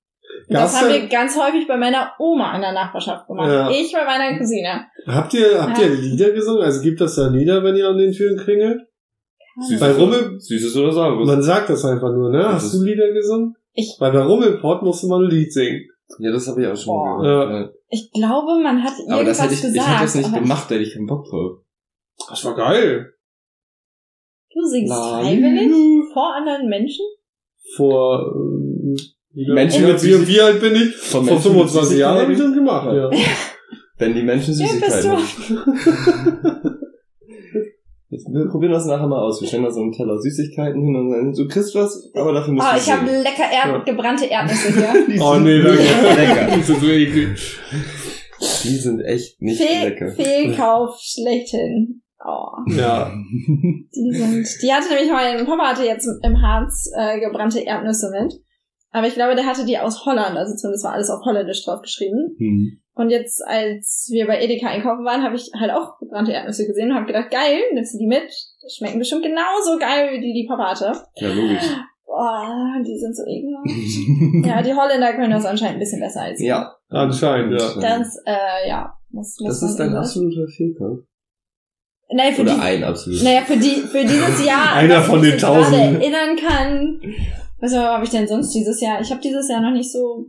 [0.50, 3.48] Und das haben wir ganz häufig bei meiner Oma in der Nachbarschaft gemacht.
[3.50, 3.70] Ja.
[3.72, 4.86] Ich bei meiner Cousine.
[5.06, 5.86] Habt ihr, habt Ja.
[5.86, 6.64] ihr Lieder gesungen?
[6.64, 8.82] Also gibt es da Lieder, wenn ihr an den Türen klingelt?
[9.60, 11.28] Süßes Bei oder- Rummel- Süßes oder Saures?
[11.28, 12.48] Man sagt das einfach nur, ne?
[12.54, 13.56] Hast du Lieder gesungen?
[13.74, 15.82] Ich- Weil bei Rummelpott musste man ein Lied singen.
[16.20, 17.22] Ja, das habe ich auch schon Boah.
[17.22, 17.52] gehört.
[17.52, 17.70] Ja.
[17.90, 19.88] Ich glaube, man hat Aber das irgendwas hätte ich, gesagt.
[19.88, 21.60] ich hätte das nicht gemacht, da hätte ich keinen Bock drauf.
[22.30, 23.14] Das war geil.
[24.54, 25.72] Du singst La- freiwillig
[26.14, 27.06] vor anderen Menschen?
[27.76, 28.96] Vor, ähm,
[29.34, 30.96] wie, Menschen wie, mit wie, wie alt bin ich?
[30.96, 32.66] Vor Menschen 25 mit Jahren habe ich das Süßigkeiten?
[32.66, 33.28] gemacht, ja.
[33.98, 35.66] Wenn die Menschen Ja, bist Süßigkeiten
[36.64, 36.78] du.
[38.10, 39.42] Jetzt, wir probieren das nachher mal aus.
[39.42, 42.54] Wir stellen da so einen Teller Süßigkeiten hin und sagen, du kriegst was, aber dafür
[42.54, 43.84] musst Ah, du ich habe lecker Erd Ja.
[43.84, 45.06] gebrannte Erdnüsse hier.
[45.08, 45.82] Die Oh sind nee, danke.
[46.16, 46.48] lecker.
[46.58, 47.60] Das ist so eklig.
[48.64, 50.12] Die sind echt nicht Fehl, lecker.
[50.12, 52.02] Fehlkauf schlechthin.
[52.24, 53.12] Oh, Ja.
[53.14, 54.48] die sind.
[54.62, 58.34] Die hatte nämlich mein Papa hatte jetzt im Harz äh, gebrannte Erdnüsse mit.
[58.92, 61.82] Aber ich glaube, der hatte die aus Holland, also zumindest war alles auf Holländisch drauf
[61.82, 62.36] geschrieben.
[62.40, 62.80] Hm.
[62.98, 66.90] Und jetzt, als wir bei Edeka einkaufen waren, habe ich halt auch gebrannte Erdnüsse gesehen
[66.90, 68.24] und habe gedacht, geil, nimmst du die mit?
[68.64, 70.94] Die schmecken bestimmt genauso geil, wie die, die Papa hatte.
[71.16, 71.64] Ja, logisch.
[72.08, 74.46] Oh, die sind so ekelhaft.
[74.48, 76.48] ja, die Holländer können das anscheinend ein bisschen besser als wir.
[76.48, 76.74] ja.
[76.90, 77.74] Anscheinend, ja.
[77.80, 78.94] Das, äh, ja.
[79.12, 79.98] Das, muss Das ist dein sagen.
[80.00, 81.00] absoluter Fehlkauf.
[82.10, 83.24] Naja, für Oder die, ein absoluter.
[83.26, 86.02] naja, für die, für dieses Jahr, Einer von den Tausenden.
[86.02, 87.02] erinnern kann.
[87.60, 89.02] Was habe ich denn sonst dieses Jahr?
[89.02, 90.26] Ich habe dieses Jahr noch nicht so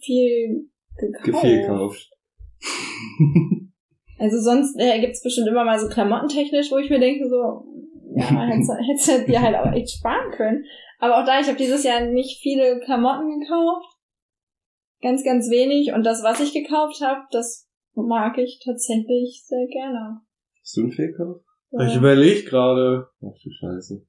[0.00, 2.10] viel gekauft.
[4.18, 7.66] Also sonst äh, gibt's bestimmt immer mal so klamottentechnisch, wo ich mir denke so,
[8.16, 10.64] ja, hättest, du- dir halt auch echt sparen können.
[10.98, 13.84] Aber auch da, ich habe dieses Jahr nicht viele Klamotten gekauft.
[15.02, 15.92] ganz, ganz wenig.
[15.92, 20.22] Und das, was ich gekauft habe, das mag ich tatsächlich sehr gerne.
[20.62, 21.42] Hast du einen Fehlkauf?
[21.72, 21.98] Ich Ja.
[21.98, 23.08] überlege gerade.
[23.20, 24.02] Ach du Scheiße.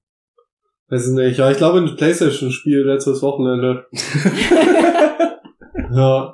[0.88, 1.38] Weiß ich nicht.
[1.38, 3.88] Ja, ich glaube ein Playstation-Spiel letztes Wochenende.
[5.92, 6.34] ja.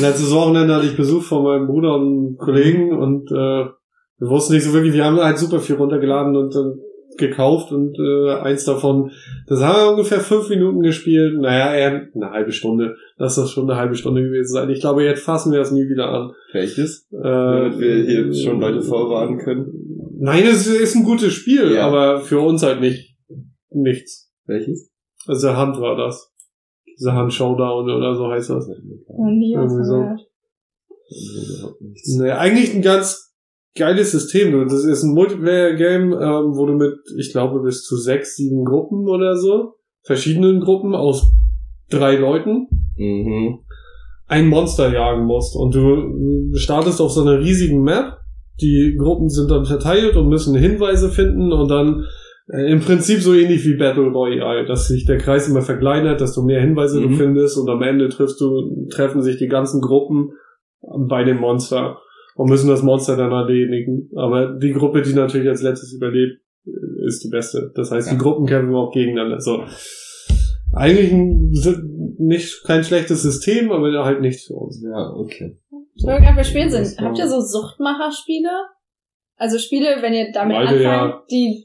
[0.00, 3.34] Letztes Wochenende hatte ich Besuch von meinem Bruder und Kollegen und äh,
[4.18, 6.78] wir wussten nicht so wirklich, wir haben halt super viel runtergeladen und dann
[7.18, 9.10] gekauft und äh, eins davon,
[9.46, 11.38] das haben wir ungefähr fünf Minuten gespielt.
[11.38, 12.96] Naja, eher eine halbe Stunde.
[13.16, 14.70] Lass das schon eine halbe Stunde gewesen sein.
[14.70, 16.32] Ich glaube, jetzt fassen wir das nie wieder an.
[16.52, 17.06] Welches?
[17.12, 19.66] Äh, Damit wir hier schon Leute vorwarnen können.
[20.18, 21.86] Nein, es ist ein gutes Spiel, Ja.
[21.86, 23.14] aber für uns halt nicht
[23.70, 24.32] nichts.
[24.46, 24.90] Welches?
[25.26, 26.31] Also Hand war das.
[27.10, 28.68] Hand Showdown oder so heißt das.
[28.68, 30.04] Noch nie was Irgendwie so.
[32.22, 33.32] Nee, eigentlich ein ganz
[33.76, 34.68] geiles System.
[34.68, 39.08] Das ist ein Multiplayer-Game, ähm, wo du mit, ich glaube, bis zu sechs, sieben Gruppen
[39.08, 41.32] oder so, verschiedenen Gruppen aus
[41.90, 43.60] drei Leuten, Mhm.
[44.26, 45.56] ein Monster jagen musst.
[45.56, 48.18] Und du startest auf so einer riesigen Map.
[48.60, 52.04] Die Gruppen sind dann verteilt und müssen Hinweise finden und dann
[52.52, 56.42] äh, im Prinzip so ähnlich wie Battle Royale, dass sich der Kreis immer verkleinert, desto
[56.42, 57.16] mehr Hinweise du Mhm.
[57.16, 60.32] findest und am Ende triffst du, treffen sich die ganzen Gruppen
[61.08, 61.98] bei dem Monster
[62.34, 64.10] und müssen das Monster dann erledigen.
[64.16, 67.72] Aber die Gruppe, die natürlich als letztes überlebt, äh, ist die beste.
[67.74, 68.20] Das heißt, die Ja.
[68.20, 69.40] Gruppen kämpfen auch gegeneinander.
[69.40, 69.64] So.
[70.74, 71.50] Eigentlich ein,
[72.18, 74.82] nicht kein schlechtes System, aber halt nicht für uns.
[74.82, 75.58] Ja, okay.
[75.94, 76.98] Ich wollte gerade bei Spielen sind.
[76.98, 78.48] Habt ihr so Suchtmacher-Spiele?
[79.36, 81.22] Also Spiele, wenn ihr damit Beide, anfangt, ja.
[81.30, 81.64] die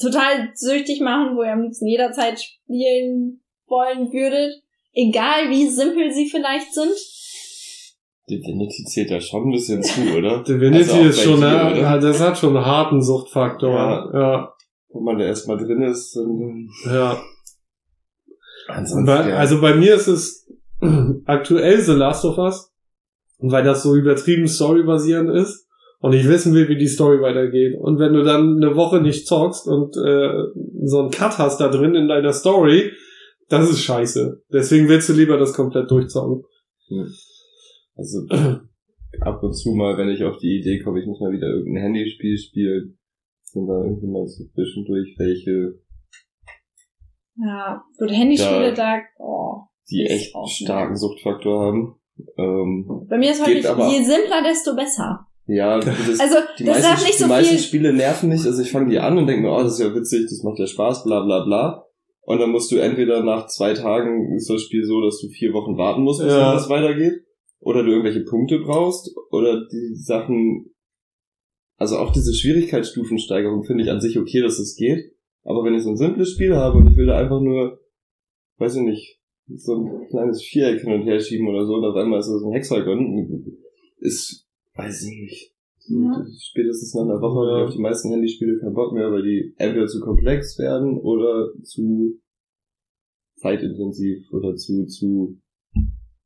[0.00, 4.62] total süchtig machen, wo ihr am liebsten jederzeit spielen wollen würdet.
[4.92, 6.92] Egal wie simpel sie vielleicht sind.
[8.28, 10.42] Divinity zählt da schon ein bisschen zu, oder?
[10.42, 11.80] Divinity Also ist schon, eine, oder?
[11.80, 13.70] ja, das hat schon einen harten Suchtfaktor.
[13.70, 14.10] Ja.
[14.12, 14.54] Ja,
[14.92, 16.68] Wenn man da erstmal drin ist, dann...
[16.86, 17.22] ja.
[18.68, 19.36] Ansonsten, Bei, ja.
[19.36, 20.48] Also bei mir ist es
[21.26, 22.72] aktuell The Last of Us,
[23.38, 25.63] weil das so übertrieben storybasierend ist
[26.04, 27.78] und ich wissen will, wie die Story weitergeht.
[27.80, 30.34] Und wenn du dann eine Woche nicht zockst und äh,
[30.84, 32.92] so einen Cut hast da drin in deiner Story,
[33.48, 34.42] das ist scheiße.
[34.52, 36.42] Deswegen willst du lieber das komplett durchzocken.
[37.96, 38.26] Also
[39.20, 41.84] ab und zu mal, wenn ich auf die Idee komme, ich muss mal wieder irgendein
[41.84, 42.98] Handyspiel spielen,
[43.44, 45.80] sind da irgendwie mal so zwischendurch welche,
[47.36, 49.62] Ja, gut, Handyspiele da, oh.
[49.90, 51.94] die echt starken Suchtfaktor haben.
[52.36, 55.28] Ähm, Bei mir ist häufig, je simpler, desto besser.
[55.46, 57.58] Ja, das, Also, die das meisten, nicht die so meisten viel.
[57.64, 59.94] Spiele nerven mich, also ich fange die an und denke mir, oh, das ist ja
[59.94, 61.86] witzig, das macht ja Spaß, bla bla bla.
[62.22, 65.52] Und dann musst du entweder nach zwei Tagen ist das Spiel so, dass du vier
[65.52, 66.54] Wochen warten musst, bis Ja.
[66.54, 67.22] das weitergeht.
[67.60, 69.14] Oder du irgendwelche Punkte brauchst.
[69.30, 70.74] Oder die Sachen,
[71.76, 75.12] also auch diese Schwierigkeitsstufensteigerung finde ich an sich okay, dass es geht.
[75.44, 77.78] Aber wenn ich so ein simples Spiel habe und ich will da einfach nur,
[78.58, 79.20] weiß ich nicht,
[79.56, 82.42] so ein kleines Viereck hin und her schieben oder so, und auf einmal ist das
[82.42, 83.58] ein Hexagon,
[83.98, 84.43] ist,
[84.74, 85.54] weiß ich nicht.
[85.86, 86.24] Ja.
[86.40, 89.54] Spätestens nach einer Woche habe ich auf die meisten Handyspiele keinen Bock mehr, weil die
[89.58, 92.20] entweder zu komplex werden oder zu
[93.36, 95.38] zeitintensiv oder zu, zu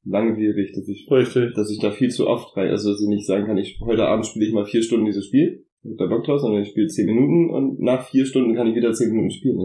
[0.05, 1.55] langwierig, dass ich, Richtig.
[1.55, 4.07] dass ich da viel zu oft rein, also dass ich nicht sagen kann, ich, heute
[4.07, 6.69] Abend spiele ich mal vier Stunden dieses Spiel, ich hab da Bock drauf, sondern ich
[6.69, 9.59] spiele zehn Minuten und nach vier Stunden kann ich wieder zehn Minuten spielen.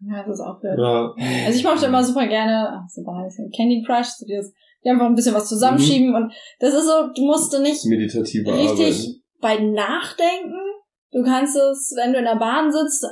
[0.00, 0.78] Ja, das ist auch blöd.
[0.78, 1.14] Ja.
[1.46, 4.52] Also ich mochte immer super gerne, ach, super heiß, Candy Crush, so dieses,
[4.84, 9.22] die einfach ein bisschen was zusammenschieben und das ist so, du musst nicht Meditative richtig
[9.40, 10.60] bei Nachdenken.
[11.10, 13.06] Du kannst es, wenn du in der Bahn sitzt,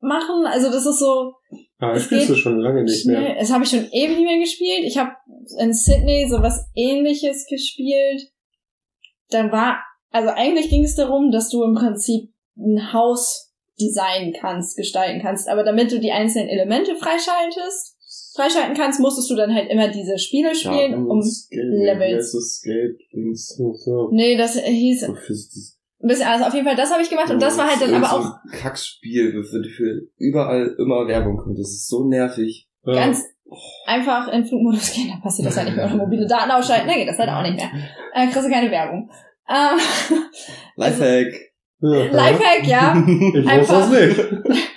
[0.00, 0.46] machen.
[0.46, 3.20] Also das ist so Es das spielst du schon lange nicht mehr.
[3.20, 3.36] schnell.
[3.38, 4.84] Das habe ich schon ewig nicht mehr gespielt.
[4.84, 5.12] Ich habe
[5.58, 8.22] in Sydney sowas ähnliches gespielt.
[9.30, 9.78] Da war,
[10.10, 15.48] also eigentlich ging es darum, dass du im Prinzip ein Haus designen kannst, gestalten kannst.
[15.48, 17.96] Aber damit du die einzelnen Elemente freischaltest,
[18.40, 22.62] freischalten kannst, musstest du dann halt immer diese Spiele spielen, Daten, um Levels.
[23.12, 23.60] Dings.
[24.10, 25.08] Nee, das hieß
[26.02, 26.48] ein bisschen anders.
[26.48, 28.34] Auf jeden Fall, das habe ich gemacht und das war halt dann aber so auch
[28.44, 31.58] ein Kackspiel, für, für überall immer Werbung kommt.
[31.58, 32.66] Das ist so nervig.
[32.86, 32.94] Ja.
[32.94, 33.22] ganz
[33.84, 35.84] einfach in Flugmodus gehen, dann passiert das halt nicht mehr.
[35.84, 37.70] Oder mobile Daten ausschalten, dann geht das halt auch nicht mehr.
[38.14, 39.10] Äh, kriegst du keine Werbung.
[39.48, 39.78] Ähm,
[40.76, 41.34] Lifehack.
[41.80, 42.04] Ja.
[42.04, 43.04] Lifehack, ja.
[43.06, 43.90] Ich wusste Einfach.
[43.90, 44.68] das nicht.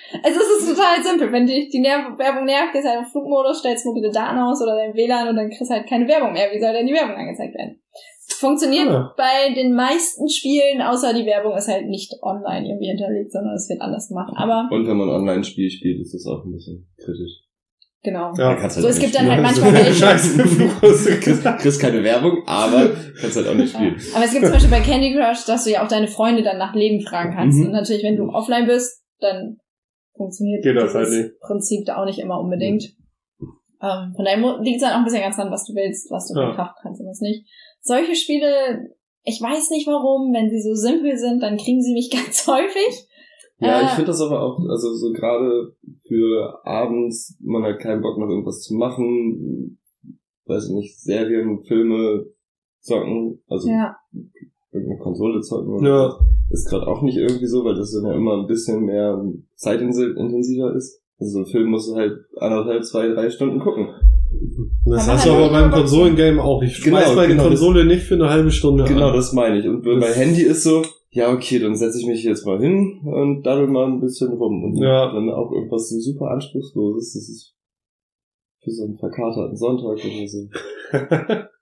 [0.64, 1.32] Ist total simpel.
[1.32, 4.76] Wenn dich die Ner Werbung nervt, gehst halt in Flugmodus, stellst mobile Daten aus oder
[4.76, 6.50] dein WLAN und dann kriegst du halt keine Werbung mehr.
[6.54, 7.80] Wie soll denn die Werbung angezeigt werden?
[8.40, 9.14] Funktioniert Ah.
[9.18, 13.70] bei den meisten Spielen, außer die Werbung ist halt nicht online irgendwie hinterlegt, sondern es
[13.70, 14.34] wird anders gemacht.
[14.36, 17.42] Aber Und wenn man Online-Spiel spielt, ist das auch ein bisschen kritisch.
[18.02, 18.34] genau.
[18.38, 18.56] Ja.
[18.56, 19.94] kannst So, es gibt dann halt manchmal welche.
[19.94, 21.06] Scheiße Flugmodus.
[21.06, 23.80] kriegst, kriegst keine Werbung, aber kannst halt auch nicht Ja.
[23.80, 23.96] spielen.
[24.16, 26.58] Aber es gibt zum Beispiel bei Candy Crush, dass du ja auch deine Freunde dann
[26.58, 27.60] nach Leben fragen kannst.
[27.60, 27.68] Mhm.
[27.68, 29.58] Und natürlich, wenn du offline bist, dann
[30.16, 31.40] funktioniert Geht das halt dieses nicht.
[31.42, 32.96] Prinzip da auch nicht immer unbedingt.
[33.82, 36.28] Ähm, von daher liegt es dann auch ein bisschen ganz dran, was du willst, was
[36.28, 36.48] du Ja.
[36.48, 37.46] verkraften kannst und was nicht.
[37.82, 38.90] Solche Spiele,
[39.24, 43.08] ich weiß nicht warum, wenn sie so simpel sind, dann kriegen sie mich ganz häufig.
[43.60, 45.76] Ja, Äh, ich finde das aber auch, also so gerade
[46.08, 49.80] für abends, man hat keinen Bock noch irgendwas zu machen,
[50.46, 52.26] weiß ich nicht, Serien, Filme
[52.80, 53.96] zocken, also Ja.
[54.72, 56.20] irgendeine Konsole zocken oder Ja.
[56.50, 59.24] Ist gerade auch nicht irgendwie so, weil das dann ja immer ein bisschen mehr
[59.56, 61.02] zeitintensiver ist.
[61.20, 63.88] Also so ein Film musst du halt anderthalb, zwei, drei Stunden gucken.
[64.86, 66.62] Das Aber hast du aber beim Konsolengame auch.
[66.64, 69.16] Ich schmeiß Genau, meine genau, das- Konsole nicht für eine halbe Stunde Genau, an.
[69.16, 69.68] das meine ich.
[69.68, 73.00] Und bei Das- Handy ist so, ja, okay, dann setze ich mich jetzt mal hin
[73.06, 74.64] und daddel mal ein bisschen rum.
[74.64, 75.14] Und Ja.
[75.14, 77.14] dann auch irgendwas so super anspruchsloses.
[77.14, 77.54] Das ist
[78.64, 80.48] für so einen verkaterten Sonntag oder so.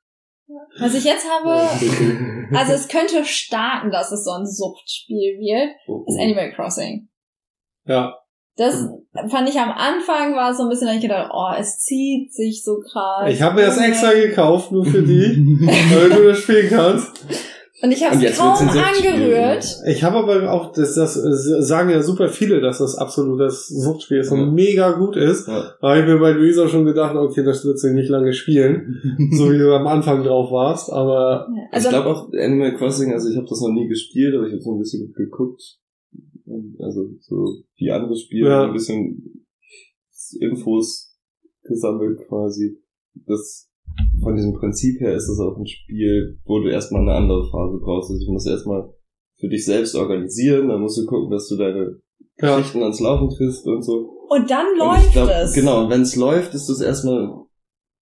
[0.79, 1.49] Was ich jetzt habe,
[2.55, 6.23] also es könnte starten, dass es so ein Suchtspiel wird, Oh, ist oh.
[6.23, 7.09] Animal Crossing.
[7.85, 8.15] Ja.
[8.57, 8.87] Das
[9.29, 12.33] fand ich am Anfang war es so ein bisschen, da ich gedacht, oh, es zieht
[12.33, 13.29] sich so krass.
[13.29, 17.25] Ich habe mir das extra gekauft, nur für die, damit du das spielen kannst.
[17.83, 19.65] Und ich habe es jetzt kaum angerührt.
[19.87, 24.19] Ich habe aber auch, das, das sagen ja super viele, dass das absolut das Suchtspiel
[24.19, 24.45] ist und Ja.
[24.51, 25.47] mega gut ist.
[25.47, 25.73] Ja.
[25.81, 29.01] Da habe ich mir bei Luisa schon gedacht, okay, das wird sie nicht lange spielen,
[29.37, 33.29] so wie du am Anfang drauf warst, aber Also, ich glaube auch Animal Crossing, also
[33.29, 35.61] ich habe das noch nie gespielt, aber ich habe so ein bisschen geguckt.
[36.79, 38.63] Also so wie andere Spiele, Ja.
[38.65, 39.45] ein bisschen
[40.39, 41.15] Infos
[41.63, 42.77] gesammelt quasi.
[43.25, 43.70] Das
[44.23, 47.79] von diesem Prinzip her ist das auch ein Spiel, wo du erstmal eine andere Phase
[47.83, 48.11] brauchst.
[48.11, 48.89] Also du musst erstmal
[49.39, 51.97] für dich selbst organisieren, dann musst du gucken, dass du deine
[52.39, 52.57] ja.
[52.57, 54.09] Geschichten ans Laufen kriegst und so.
[54.29, 55.53] und dann Und läuft ich glaub, es.
[55.53, 57.29] Genau, und wenn es läuft, ist das erstmal,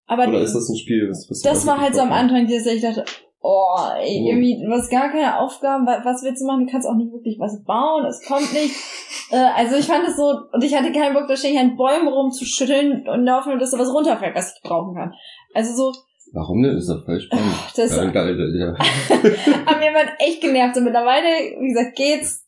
[0.07, 2.65] Aber oder ist das ein Spiel, was, was das war halt so am Anfang, dass
[2.65, 3.05] ich dachte,
[3.41, 4.27] oh, ey, Mhm.
[4.27, 6.65] irgendwie, du hast gar keine Aufgaben, wa- was willst du machen?
[6.65, 8.75] Du kannst auch nicht wirklich was bauen, es kommt nicht.
[9.31, 12.07] Äh, also ich fand es so, und ich hatte keinen Bock, da ständig an Bäumen
[12.07, 15.13] rumzuschütteln und Hoffnung, dass da was runterfällt, was ich brauchen kann.
[15.53, 15.93] Also so,
[16.31, 16.77] Warum denn?
[16.77, 17.55] Ist doch voll spannend.
[17.75, 18.77] das Ja, geil, ja.
[19.65, 20.77] hat mir man echt genervt.
[20.77, 21.25] Und mittlerweile,
[21.59, 22.45] wie gesagt, geht's.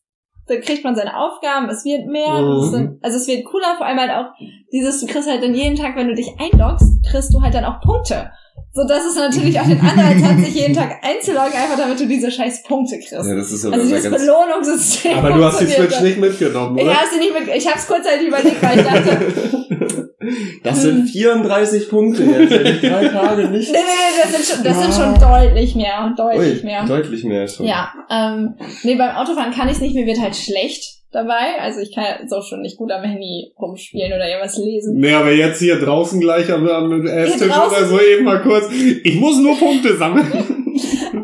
[0.47, 2.63] Da kriegt man seine Aufgaben, es wird mehr, Mhm.
[2.63, 4.31] es dann, also es wird cooler, vor allem halt auch
[4.73, 7.63] dieses, du kriegst halt dann jeden Tag, wenn du dich einloggst, kriegst du halt dann
[7.63, 8.31] auch Punkte.
[8.73, 12.07] So dass es natürlich auch den Anreiz hat, sich jeden Tag einzuloggen, einfach damit du
[12.07, 13.11] diese scheiß Punkte kriegst.
[13.11, 15.17] ja, das ist aber also dieses ganz Belohnungssystem.
[15.17, 16.93] Aber du hast die Switch nicht mitgenommen, Ich oder?
[16.95, 20.07] hab's sie nicht mit, ich hab's kurzzeitig überlegt, weil ich dachte,
[20.63, 23.71] Das sind 34 Punkte jetzt, wenn ich drei Tage nee, nicht.
[23.71, 25.39] nee, nee, das sind schon, das sind schon Ja.
[25.39, 26.85] deutlich mehr, deutlich Ui, mehr.
[26.85, 27.65] Deutlich mehr schon.
[27.65, 31.59] Ja, ähm, nee, beim Autofahren kann ich nicht, mir wird halt schlecht dabei.
[31.59, 34.97] Also ich kann jetzt auch schon nicht gut am Handy rumspielen oder irgendwas lesen.
[34.97, 38.71] Nee, aber jetzt hier draußen gleich am, am Esstisch oder so eben mal kurz.
[38.71, 40.57] Ich muss nur Punkte sammeln.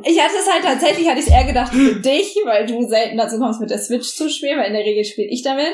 [0.09, 3.17] Ich hatte es halt tatsächlich, hatte ich es eher gedacht für dich, weil du selten
[3.17, 5.73] dazu kommst, mit der Switch zu spielen, weil in der Regel spiele ich damit.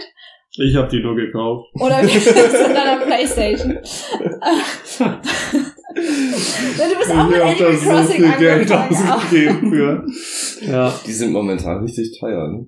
[0.56, 1.70] Ich habe die nur gekauft.
[1.80, 3.74] Oder wir sind an der Playstation.
[3.74, 3.80] du
[6.98, 9.10] bist auch mit Ich hab Animal so Crossing viel Geld angefangen.
[9.10, 9.16] Auch.
[9.16, 10.06] ausgegeben für.
[10.72, 11.00] Ja.
[11.06, 12.68] Die sind momentan richtig teuer, ne?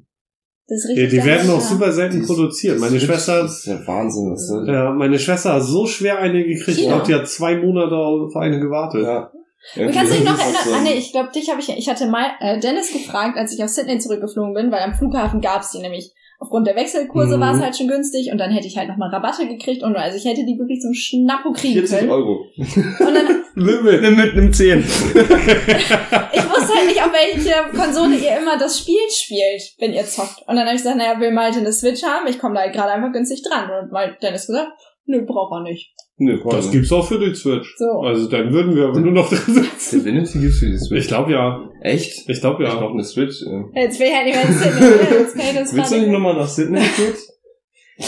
[0.68, 1.20] Das ist ja richtig.
[1.22, 2.80] die werden auch super selten Die produziert.
[2.80, 4.72] Meine Schwester, Das ist ja Wahnsinn, was da.
[4.72, 6.80] ja, meine Schwester hat so schwer eine gekriegt.
[6.80, 9.04] Ich glaube, die hat zwei Monate auf eine gewartet.
[9.04, 9.32] Ja.
[9.78, 10.80] Und kannst du dich noch Das ist erinnern?
[10.80, 13.64] Ah, nee, ich glaube, dich habe ich, ich hatte mal äh, Dennis gefragt, als ich
[13.64, 16.12] aus Sydney zurückgeflogen bin, weil am Flughafen gab's die nämlich.
[16.38, 17.42] Aufgrund der Wechselkurse Mhm.
[17.42, 20.18] war es halt schon günstig und dann hätte ich halt nochmal Rabatte gekriegt und also
[20.18, 22.12] ich hätte die wirklich zum Schnappo kriegen 40 können.
[22.12, 22.46] Euro.
[22.58, 24.02] Und dann, Limit.
[24.18, 24.80] Mit einem 10.
[26.34, 26.45] ich
[26.86, 30.40] nicht, auf welche Konsole ihr immer das Spiel spielt, wenn ihr zockt.
[30.48, 32.28] Und dann habe ich gesagt, naja, will Malte eine Switch haben?
[32.28, 33.70] Ich komme da halt gerade einfach günstig dran.
[33.70, 34.72] Und mal Dennis gesagt,
[35.06, 35.94] nö, braucht er nicht.
[36.18, 37.76] Nö, Das gibt's auch für die Switch.
[37.78, 38.00] So.
[38.02, 40.00] Also dann würden wir aber nur noch drin sitzen.
[40.00, 41.02] Divinity gibt's für die Switch.
[41.02, 41.70] Ich glaube ja.
[41.82, 42.30] Echt?
[42.30, 42.76] Ich glaube Ich ja.
[42.80, 43.42] brauch eine Switch.
[43.42, 43.82] Ja.
[43.82, 45.56] Jetzt will ich halt nicht mehr in Sydney.
[45.56, 47.32] Jetzt ich Willst du nicht nochmal nach Sydney kurz?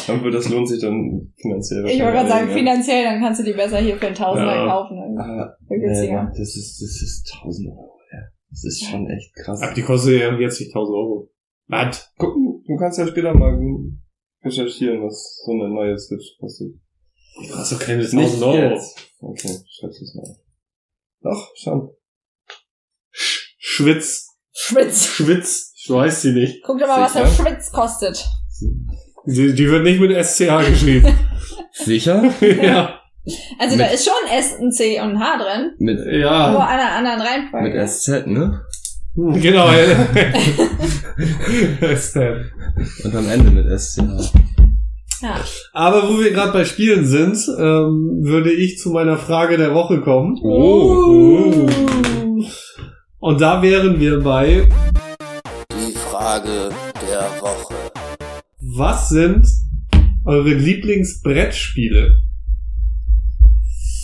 [0.09, 1.85] Aber das lohnt sich dann finanziell.
[1.87, 4.67] Ich wollte gerade sagen, finanziell, dann kannst du die besser hier für einen Tausender Ja.
[4.67, 4.97] kaufen.
[4.97, 5.21] ja.
[5.23, 6.13] Ah, nee, günstiger.
[6.23, 7.96] Mann, das ist, das ist 1000 Euro.
[8.49, 9.61] Das ist schon echt krass.
[9.61, 11.29] Ab die kostet ja jetzt nicht 1000 Euro.
[11.67, 12.13] Was?
[12.17, 13.57] Gucken, du kannst ja später mal
[14.43, 16.73] recherchieren, was so eine neue Switch kostet.
[17.41, 18.73] Die kostet keine Nicht 1000 Euro.
[18.73, 18.97] jetzt.
[19.19, 20.37] Okay, schreib's es mal.
[21.21, 21.89] Doch, schon.
[23.11, 24.27] Schwitz.
[24.53, 25.05] Schwitz.
[25.05, 25.73] Schwitz.
[25.75, 26.63] So heißt sie nicht.
[26.63, 27.27] Guck doch mal, was der?
[27.27, 28.25] Schwitz kostet.
[29.25, 31.13] Die, die wird nicht mit SCH geschrieben.
[31.73, 32.33] Sicher?
[32.41, 33.01] ja.
[33.59, 35.71] Also da Mit- ist schon S, ein C und ein H drin.
[35.79, 36.45] Mit, Nur Ja.
[36.55, 37.69] an einer anderen Reihenfolge.
[37.79, 38.61] mit SZ, ne?
[39.15, 39.67] Genau.
[41.95, 42.15] SZ.
[43.03, 44.31] Und am Ende mit SCH.
[45.21, 45.35] ja.
[45.73, 50.01] Aber wo wir gerade bei Spielen sind, ähm, würde ich zu meiner Frage der Woche
[50.01, 50.37] kommen.
[50.43, 51.67] Oh.
[53.19, 54.69] Und da wären wir bei,
[55.73, 56.69] Die Frage
[57.09, 57.73] der Woche.
[58.59, 59.47] was sind
[60.25, 62.17] eure Lieblingsbrettspiele?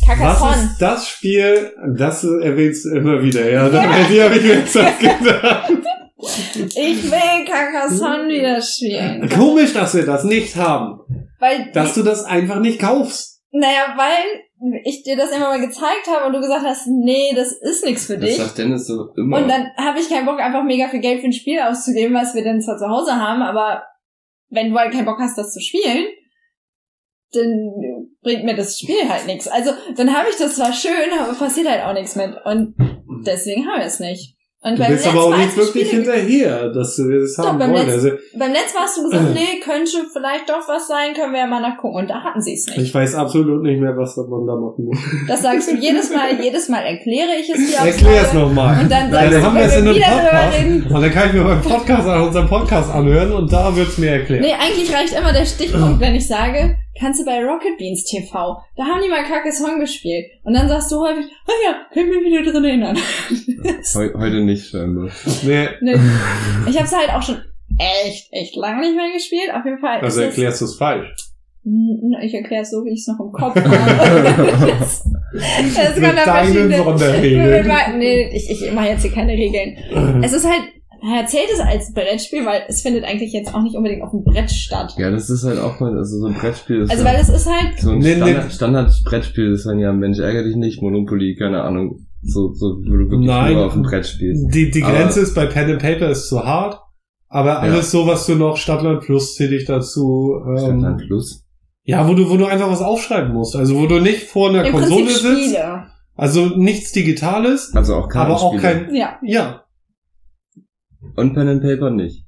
[0.07, 0.63] Was Carcassonne.
[0.71, 1.71] ist das Spiel?
[1.97, 3.67] Das erwähnst du immer wieder, ja.
[3.69, 4.07] ja.
[4.09, 5.71] Die habe ich mir jetzt auch gedacht.
[6.75, 9.27] Ich will Carcassonne wieder spielen.
[9.29, 10.99] Komisch, dass wir das nicht haben.
[11.39, 13.41] Weil, Dass du das einfach nicht kaufst.
[13.51, 17.51] naja, weil ich dir das immer mal gezeigt habe und du gesagt hast, nee, das
[17.51, 18.37] ist nichts für Das dich.
[18.37, 19.37] sagt Dennis so immer.
[19.39, 22.33] Und dann habe ich keinen Bock, einfach mega viel Geld für ein Spiel auszugeben, was
[22.33, 23.83] wir dann zwar zu Hause haben, aber
[24.49, 26.05] wenn du halt keinen Bock hast, das zu spielen,
[27.33, 27.71] dann
[28.21, 29.47] bringt mir das Spiel halt nichts.
[29.47, 32.31] Also dann habe ich das zwar schön, aber passiert halt auch nichts mit.
[32.45, 32.75] Und
[33.25, 34.35] deswegen haben wir es nicht.
[34.65, 37.73] Und Du bist aber auch nicht wirklich Spiele hinterher, dass wir das Doch, haben beim
[37.73, 37.85] wollen.
[37.85, 41.33] letzten- Also, Beim letzten Mal hast du gesagt, nee, könnte vielleicht doch was sein, können
[41.33, 41.97] wir ja mal nachgucken.
[41.97, 42.77] Und da hatten sie es nicht.
[42.77, 44.97] ich weiß absolut nicht mehr, was man da machen muss.
[45.27, 48.43] Das sagst du jedes Mal, jedes Mal erkläre ich es dir Erklär's Neue.
[48.45, 48.79] nochmal.
[48.83, 50.57] Und dann sagst dann du, haben wir es in einem Podcast.
[50.57, 50.83] reden.
[50.95, 54.11] Und dann kann ich mir beim Podcast an unseren Podcast anhören und da wird's mir
[54.11, 54.43] erklärt.
[54.43, 58.57] Nee, eigentlich reicht immer der Stichpunkt, wenn ich sage, kannst du bei Rocket Beans TV,
[58.75, 60.25] da haben die mal Carcassonne gespielt.
[60.43, 62.97] Und dann sagst du häufig, ah ja, kann ich mich wieder drin erinnern.
[63.95, 65.09] Heu heute nicht scheinbar.
[65.43, 65.95] Nee, nee.
[66.67, 67.41] Ich habe es halt auch schon
[67.77, 69.53] echt, echt lange nicht mehr gespielt.
[69.53, 71.07] Auf jeden Fall also erklärst du es falsch.
[72.21, 73.69] Ich erkläre es so, wie ich es noch im Kopf habe.
[74.79, 75.09] das,
[75.75, 77.97] das Mit kann da deinen verschiedene...
[77.97, 79.77] Nee, ich, ich mache jetzt hier keine Regeln.
[80.21, 80.63] Es ist halt,
[81.03, 84.23] er erzählt es als Brettspiel, weil es findet eigentlich jetzt auch nicht unbedingt auf dem
[84.23, 84.93] Brett statt.
[84.97, 87.29] Ja, das ist halt auch mal, also so ein Brettspiel ist Also ja, weil es
[87.29, 88.21] ist halt, so ein Nee, nee.
[88.21, 91.99] Standard, Standard-Brettspiel ist dann ja, Mensch, ärgere dich nicht, Monopoly, keine Ahnung.
[92.21, 93.53] So, so, wo du wirklich Nein.
[93.53, 94.53] nur auf dem Brett spielst.
[94.55, 96.79] Die, die Aber- Grenze ist bei Pen and Paper ist zu hart,
[97.27, 100.39] aber alles so, was du noch Stadtland Plus zähle ich dazu.
[100.57, 101.43] Stadtland Ähm, Plus.
[101.83, 103.55] ja, wo du, wo du einfach was aufschreiben musst.
[103.57, 105.43] Also wo du nicht vor einer im Konsole Prinzip sitzt.
[105.49, 105.83] Spiele.
[106.15, 108.93] Also nichts Digitales, Also auch aber auch kein.
[108.95, 109.17] Ja.
[109.23, 109.62] Ja.
[111.15, 112.25] Und Pen and Paper nicht.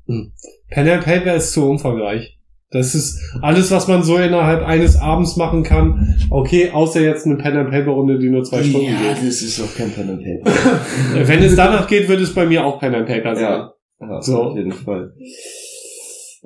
[0.69, 2.31] Pen and Paper ist zu umfangreich.
[2.71, 6.15] Das ist alles, was man so innerhalb eines Abends machen kann.
[6.29, 9.17] Okay, außer jetzt eine Pen and Paper Runde, die nur zwei Stunden geht.
[9.27, 10.79] das ist auch kein Pen and Paper.
[11.27, 13.43] Wenn es danach geht, wird es bei mir auch Pen and Paper sein.
[13.43, 14.41] ja, ja So.
[14.43, 15.13] auf jeden Fall.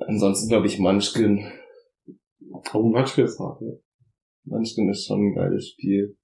[0.08, 1.46] Ansonsten glaube ich Munchkin.
[2.74, 3.72] Oh, Matschke ist hart, ja.
[4.46, 6.16] Munchkin ist schon ein geiles Spiel.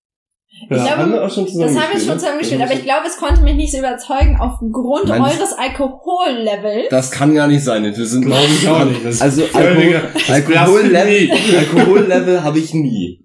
[0.62, 2.18] Ich glaube, haben wir auch schon zusammen Das haben wir schon ne?
[2.18, 5.54] zusammen gespielt, Das aber ich glaube, es konnte mich nicht so überzeugen aufgrund Manch- eures
[5.54, 6.88] Alkohollevels.
[6.90, 7.84] Das kann gar nicht sein.
[7.84, 9.06] Wir sind Glaube ich auch nicht.
[9.22, 13.20] Also ist Alkohol, Alkohollevel, Alkohollevel habe ich nie.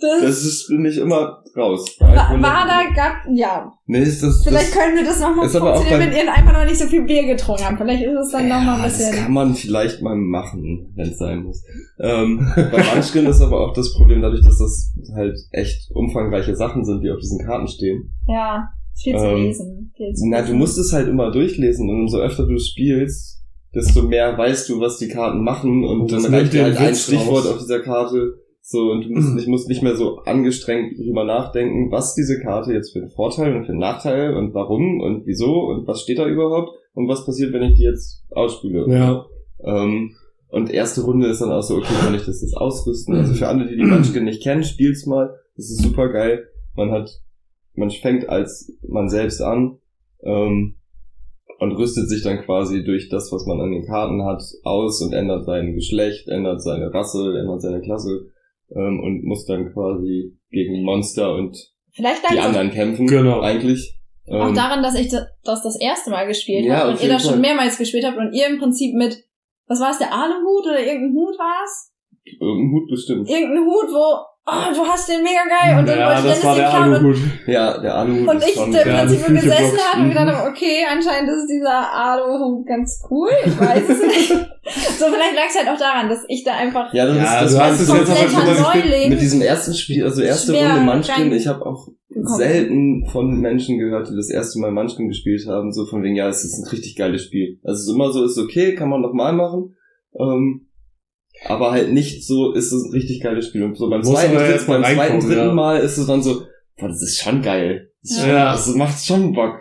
[0.00, 1.86] Das Das ist bin ich immer raus.
[2.00, 3.72] war, war da, gab, ja.
[3.86, 6.64] Nee, ist das, Vielleicht das, können wir das nochmal funktionieren, beim- wenn ihr einfach noch
[6.64, 7.78] nicht so viel Bier getrunken habt.
[7.78, 9.14] Vielleicht ist es dann nochmal ja, ein das bisschen.
[9.16, 11.64] kann man vielleicht mal machen, wenn es sein muss.
[11.98, 16.84] Ähm, bei Munchkin ist aber auch das Problem, dadurch, dass das halt echt umfangreiche Sachen
[16.84, 18.12] sind, die auf diesen Karten stehen.
[18.28, 18.68] Ja,
[19.02, 19.92] viel zu Ähm, lesen.
[19.96, 20.58] Viel zu Na, du lesen.
[20.58, 23.42] musst es halt immer durchlesen und umso öfter du spielst,
[23.74, 26.76] desto mehr weißt du, was die Karten machen und, Und dann das reicht dir halt
[26.78, 27.52] ein Stichwort raus.
[27.54, 28.40] auf dieser Karte.
[28.68, 32.72] So, und du musst, nicht, musst nicht mehr so angestrengt drüber nachdenken, was diese Karte
[32.72, 36.18] jetzt für einen Vorteil und für einen Nachteil und warum und wieso und was steht
[36.18, 38.86] da überhaupt und was passiert, wenn ich die jetzt ausspiele.
[38.88, 39.24] Ja.
[39.62, 40.16] Ähm,
[40.48, 43.14] und erste Runde ist dann auch so, okay, kann ich das jetzt ausrüsten?
[43.14, 45.38] Also für alle, die die Munchkin nicht kennen, spielt's mal.
[45.54, 46.48] Das ist super geil.
[46.74, 47.22] Man hat,
[47.76, 49.78] man fängt als man selbst an
[50.24, 50.74] ähm,
[51.60, 55.12] und rüstet sich dann quasi durch das, was man an den Karten hat, aus und
[55.12, 58.32] ändert sein Geschlecht, ändert seine Rasse, ändert seine Klasse
[58.70, 61.56] ähm, und muss dann quasi gegen Monster und
[61.92, 63.06] Vielleicht die anderen kämpfen.
[63.06, 63.40] Genau.
[63.40, 63.94] Eigentlich.
[64.28, 67.24] auch Ähm, daran, dass ich das das erste Mal gespielt Ja, habe und ihr das
[67.24, 69.24] schon mehrmals gespielt habt und ihr im Prinzip mit,
[69.66, 71.92] was war es, der Aluhut oder irgendein Hut war es?
[72.40, 73.28] irgendein Hut bestimmt.
[73.28, 76.44] Irgendein Hut, wo, oh, du hast den mega geil und dann ja, wollte das Dennis
[76.44, 77.48] war den der klauen und.
[77.48, 80.86] Ja, der Aluhut Und ich schon im Prinzip nur gesessen habe und gedacht habe, okay,
[80.90, 83.30] anscheinend ist dieser Aluhut ganz cool.
[83.44, 84.28] Ich weiß es nicht.
[84.98, 87.52] so, vielleicht lag es halt auch daran, dass ich da einfach Ja, das Ja, das
[87.52, 91.46] du hast es jetzt aber schon mit diesem ersten Spiel, also erste Runde Munchkin, ich
[91.46, 92.36] habe auch gekommen.
[92.36, 96.28] selten von Menschen gehört, die das erste Mal Munchkin gespielt haben, so von wegen, ja,
[96.28, 97.58] es ist ein richtig geiles Spiel.
[97.64, 99.74] Also es ist immer so, ist okay, kann man noch mal machen.
[100.18, 100.65] Ähm,
[101.44, 103.62] aber halt nicht so, ist es ein richtig geiles Spiel.
[103.64, 105.52] Und so beim Muss zweiten, mal beim zweiten, dritten ja.
[105.52, 106.42] Mal ist es dann so,
[106.78, 107.90] boah, das ist schon geil.
[108.02, 108.56] Das, ist Ja.
[108.56, 109.54] schon, das macht schon Bock.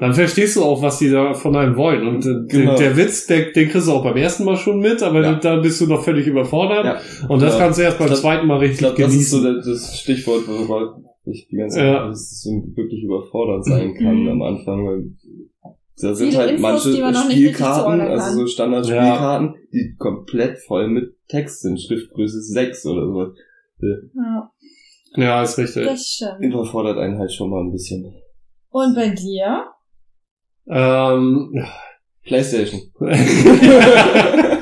[0.00, 2.04] Dann verstehst du auch, was die da von einem wollen.
[2.08, 2.74] Und äh, Genau.
[2.76, 5.34] der, der Witz, der, den kriegst du auch beim ersten Mal schon mit, aber Ja.
[5.34, 6.84] da bist du noch völlig überfordert.
[6.84, 7.28] Ja.
[7.28, 7.60] Und das Ja.
[7.60, 9.70] kannst du erst beim glaub- zweiten Mal Ich richtig glaube, das ist so genießen.
[9.72, 12.10] das, Stichwort, worüber ich die ganze Zeit, Ja.
[12.12, 15.04] so wirklich überfordert sein kann am Anfang, weil
[16.00, 21.62] da sind Viele halt Infos, manche Spielkarten, also so Standard-Spielkarten, die komplett voll mit Text
[21.62, 23.32] sind, Schriftgröße 6 oder so.
[24.14, 24.50] Ja,
[25.14, 25.84] ja, ist richtig.
[25.86, 26.40] das stimmt.
[26.40, 28.14] Überfordert einen halt schon mal ein bisschen.
[28.70, 29.66] Und bei dir?
[30.68, 31.64] Ähm,
[32.24, 32.82] Playstation.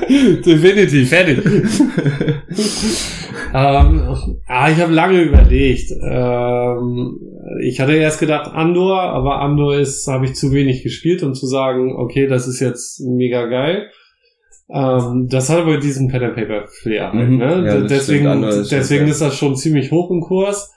[0.09, 1.43] definitiv, fertig.
[3.57, 5.91] Ähm, ah, ich habe lange überlegt.
[5.91, 7.19] Ähm,
[7.63, 11.47] ich hatte erst gedacht Andor, aber Andor ist, habe ich zu wenig gespielt, um zu
[11.47, 13.89] sagen, okay, das ist jetzt mega geil.
[14.69, 17.37] Ähm, das hat aber diesen Pen and Paper Flair halt, Mhm.
[17.37, 17.63] ne?
[17.65, 19.11] Ja, das deswegen, ist deswegen geil.
[19.11, 20.73] ist das schon ziemlich hoch im Kurs.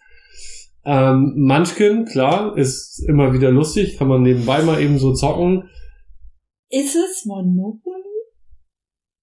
[0.87, 5.65] Ähm, Munchkin, klar, ist immer wieder lustig, kann man nebenbei mal eben so zocken.
[6.71, 8.00] Ist es Monopoly?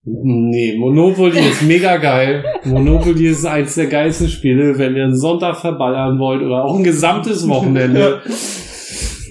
[0.10, 2.46] Nee, Monopoly ist mega geil.
[2.64, 6.84] Monopoly ist eins der geilsten Spiele, wenn ihr einen Sonntag verballern wollt oder auch ein
[6.86, 8.22] gesamtes Wochenende.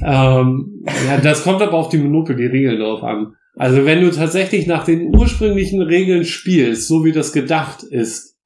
[0.05, 3.33] ähm, ja, das kommt aber auf die Monopoly-Regeln drauf an.
[3.55, 8.37] Also wenn du tatsächlich nach den ursprünglichen Regeln spielst, so wie das gedacht ist,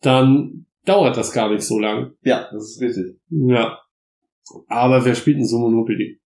[0.00, 2.12] dann dauert das gar nicht so lang.
[2.22, 3.16] Ja, das ist richtig.
[3.30, 3.78] Ja.
[4.68, 6.20] Aber wer spielt denn so Monopoly?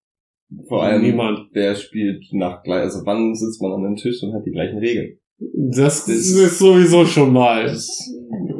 [0.69, 1.49] Vor allem, Niemand.
[1.53, 4.79] wer spielt nach gleich, also wann sitzt man an einem Tisch und hat die gleichen
[4.79, 5.19] Regeln?
[5.41, 7.73] Das, Das- ist sowieso schon mal.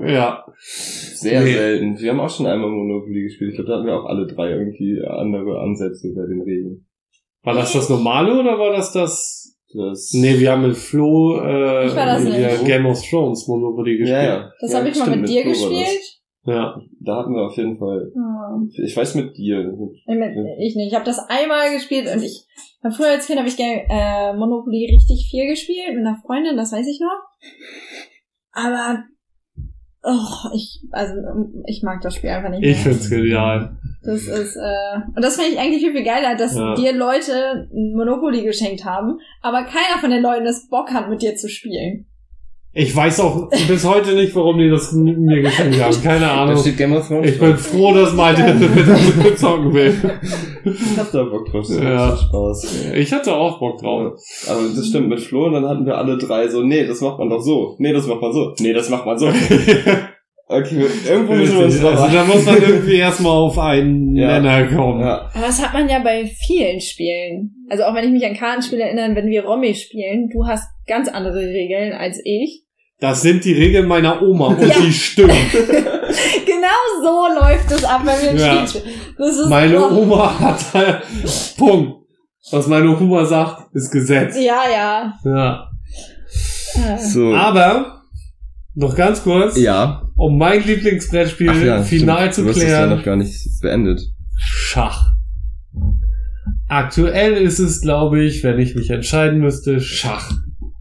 [0.07, 0.45] Ja.
[1.15, 1.53] sehr Nee.
[1.53, 1.99] selten.
[1.99, 3.51] Wir haben auch schon einmal Monopoly gespielt.
[3.51, 6.87] Ich glaube, da hatten wir auch alle drei irgendwie andere Ansätze bei den Regeln.
[7.43, 9.57] War das das normale oder war das das?
[9.75, 11.91] Das Nee, wir haben mit Flo äh.
[12.65, 14.17] Game of Thrones Monopoly gespielt.
[14.19, 14.53] ja, ja.
[14.61, 16.01] Das ja, habe ich mal mit dir Flo gespielt.
[16.47, 16.81] Ja.
[17.01, 18.11] Da hatten wir auf jeden Fall.
[18.15, 18.71] Hm.
[18.83, 19.61] Ich weiß mit dir.
[19.61, 20.89] Ich mit- Ich nicht.
[20.89, 22.47] Ich habe das einmal gespielt und ich
[22.83, 26.57] hab früher als Kind habe ich Game, äh, Monopoly richtig viel gespielt mit einer Freundin,
[26.57, 27.23] das weiß ich noch.
[28.53, 29.05] Aber
[30.03, 31.15] oh, ich also
[31.67, 32.63] ich mag das Spiel einfach nicht.
[32.65, 32.85] Ich mehr.
[32.95, 33.77] find's genial.
[34.03, 36.75] Das ist äh, und das finde ich eigentlich viel viel geiler, dass Ja.
[36.75, 41.35] dir Leute Monopoly geschenkt haben, aber keiner von den Leuten das Bock hat mit dir
[41.37, 42.07] zu spielen.
[42.81, 46.01] Ich weiß auch bis heute nicht, warum die das mir geschenkt haben.
[46.03, 46.57] Keine Ahnung.
[46.59, 47.29] steht Game of Thrones.
[47.33, 48.43] Ich bin froh, dass Malte
[49.25, 49.93] das zocken will.
[50.65, 51.67] Ich hab da Bock drauf.
[51.67, 52.07] Das Ja.
[52.11, 52.93] macht Spaß.
[52.95, 54.13] Ich hatte auch Bock drauf.
[54.49, 57.19] Aber das stimmt mit Flo und dann hatten wir alle drei so, nee, das macht
[57.19, 57.75] man doch so.
[57.79, 58.55] Nee, das macht man so.
[58.61, 59.29] Nee, das macht man so.
[60.51, 64.41] Okay, irgendwo müssen wir uns Also da muss man irgendwie erstmal auf einen Ja.
[64.41, 65.01] Nenner kommen.
[65.03, 65.29] ja.
[65.35, 67.67] Aber das hat man ja bei vielen Spielen.
[67.69, 71.07] Also auch wenn ich mich an Kartenspiele erinnere, wenn wir Romy spielen, du hast ganz
[71.11, 72.63] andere Regeln als ich.
[73.01, 74.75] Das sind die Regeln meiner Oma und Ja.
[74.81, 75.37] die stimmen.
[76.47, 78.67] Genau so läuft es ab, wenn wir ein Ja.
[78.67, 78.95] Spiel spielen.
[79.17, 81.03] Das ist Meine oh, Oma hat halt,
[81.57, 82.05] Punkt.
[82.51, 84.35] Was meine Oma sagt, ist Gesetz.
[84.37, 85.15] Ja, ja.
[85.25, 85.69] Ja.
[86.99, 87.35] So.
[87.35, 88.03] Aber,
[88.75, 90.03] noch ganz kurz, ja.
[90.17, 92.35] um mein Lieblingsbrettspiel Ach ja, final stimmt.
[92.35, 94.01] zu du hast es ja klären, noch gar nicht beendet.
[94.37, 95.13] Schach.
[96.69, 100.31] Aktuell ist es, glaube ich, wenn ich mich entscheiden müsste, Schach.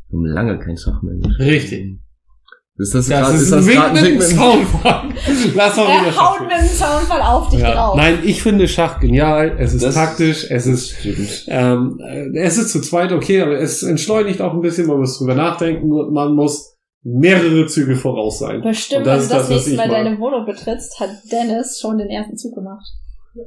[0.10, 1.16] Wir haben lange kein Schach mehr.
[1.40, 2.00] Richtig.
[2.80, 5.04] Ist das, Das grad, ist, ist ein das gerade mit ein dem Wink mit Soundfall.
[5.56, 7.74] Lass mal wieder er haut mit dem Soundfall auf dich ja.
[7.74, 7.96] drauf.
[7.96, 9.56] Nein, ich finde Schach genial.
[9.60, 11.46] Es ist Das- taktisch, es ist Stimmt.
[11.48, 15.18] Ähm, äh, es ist zu zweit okay, aber es entschleunigt auch ein bisschen, man muss
[15.18, 18.62] drüber nachdenken und man muss mehrere Züge voraus sein.
[18.62, 21.80] Bestimmt, Und das wenn ist du das, das, nächste Mal deine Wohnung betrittst, hat Dennis
[21.80, 22.86] schon den ersten Zug gemacht.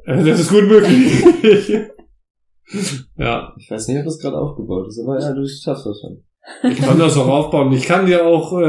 [0.06, 1.22] Äh, Das ist gut möglich.
[3.16, 6.24] ja, Ich weiß nicht, ob das gerade aufgebaut ist, aber ja, du schaffst das schon.
[6.62, 7.72] Ich kann das auch aufbauen.
[7.72, 8.62] Ich kann dir auch, äh,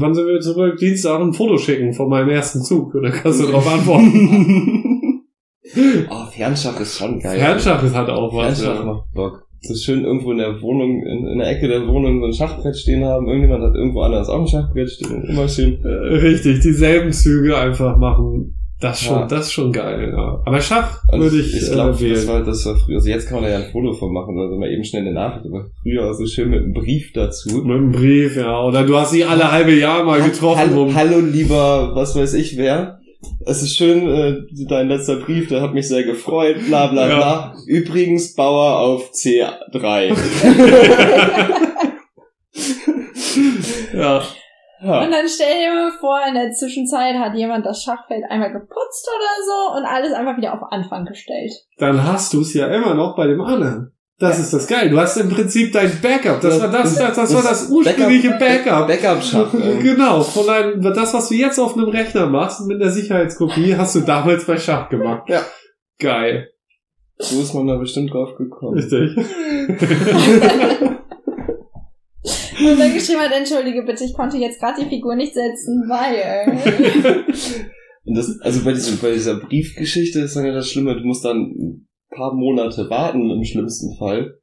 [0.00, 0.76] wann sind wir zurück?
[0.78, 2.94] Dienstag ein Foto schicken von meinem ersten Zug.
[2.94, 5.22] Und dann kannst du darauf antworten.
[6.10, 7.38] oh, Fernschach ist schon geil.
[7.38, 8.60] Fernschach ist halt auch was.
[8.60, 8.92] Fernschach Ja.
[8.92, 9.42] macht Bock.
[9.62, 12.76] So schön irgendwo in der Wohnung, in, in der Ecke der Wohnung so ein Schachbrett
[12.76, 13.26] stehen haben.
[13.26, 15.24] Irgendjemand hat irgendwo anders auch ein Schachbrett stehen.
[15.24, 15.82] Immer schön.
[15.84, 18.55] Äh, Richtig, dieselben Züge einfach machen.
[18.78, 19.26] Das ist schon, Ja.
[19.26, 20.12] das ist schon geil.
[20.14, 20.42] Ja.
[20.44, 22.14] Aber Schach Und würde ich, ich glaube, äh, wählen.
[22.14, 22.96] das war, das war früher.
[22.96, 25.12] Also jetzt kann man da ja ein Foto von machen, also mal eben schnell eine
[25.14, 27.62] Nachricht, aber früher so schön mit einem Brief dazu.
[27.64, 28.60] Mit einem Brief, ja.
[28.62, 30.58] Oder du hast sie alle halbe Jahr mal getroffen.
[30.60, 32.98] Hallo, um- hallo lieber, was weiß ich wer.
[33.46, 34.36] Es ist schön, äh,
[34.68, 37.16] dein letzter Brief, der hat mich sehr gefreut, bla bla Ja.
[37.16, 37.54] bla.
[37.66, 40.12] Übrigens, Bauer auf C3.
[43.94, 44.22] ja.
[44.82, 45.04] Ja.
[45.04, 49.08] Und dann stell dir mal vor, in der Zwischenzeit hat jemand das Schachfeld einmal geputzt
[49.08, 51.52] oder so und alles einfach wieder auf Anfang gestellt.
[51.78, 53.92] Dann hast du es ja immer noch bei dem anderen.
[54.18, 54.88] Das ist das geil.
[54.88, 56.40] Du hast im Prinzip dein Backup.
[56.40, 58.86] Das war das, das, das war das ursprüngliche Backup.
[58.86, 59.52] Backup-Schach.
[59.82, 63.94] Genau, von deinem, das, was du jetzt auf einem Rechner machst, mit der Sicherheitskopie, hast
[63.94, 65.28] du damals bei Schach gemacht.
[65.28, 65.42] Ja.
[65.98, 66.50] Geil.
[67.18, 68.78] So ist man da bestimmt drauf gekommen.
[68.78, 69.16] Richtig.
[72.58, 76.58] Und dann geschrieben hat, entschuldige bitte, ich konnte jetzt gerade die Figur nicht setzen, weil...
[78.06, 81.24] Und das, also bei, diesem, bei dieser Briefgeschichte ist dann ja das Schlimme, du musst
[81.24, 84.38] dann ein paar Monate warten im schlimmsten Fall.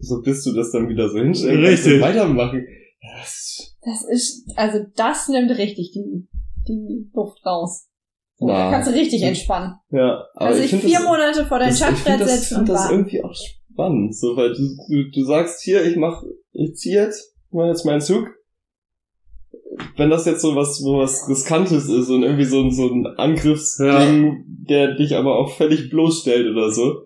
[0.00, 1.94] So bis du das dann wieder so hinstellen Richtig.
[1.94, 2.66] und weitermachen.
[3.00, 6.26] Das, Das ist, also das nimmt richtig die,
[6.66, 7.86] die Luft raus.
[8.40, 8.52] Na.
[8.52, 9.74] Da kannst du richtig entspannen.
[9.90, 12.68] ja, aber also ich ich vier das, Monate vor dein ich Schachbrett das, setzen find
[12.68, 13.34] und das irgendwie auch
[13.78, 14.16] spannend.
[14.16, 16.22] So, weil du, du, du sagst hier, ich mach,
[16.52, 18.28] ich zieh jetzt, ich mach jetzt meinen Zug.
[19.96, 23.06] wenn das jetzt so was, wo was Riskantes ist und irgendwie so ein, so ein
[23.06, 27.02] Angriffsding, der dich aber auch völlig bloßstellt oder so.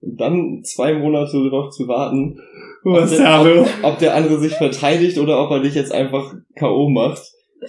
[0.00, 2.40] Und dann zwei Monate darauf zu warten,
[2.84, 6.88] ob, der ob, ob der andere sich verteidigt oder ob er dich jetzt einfach K.O.
[6.90, 7.22] macht.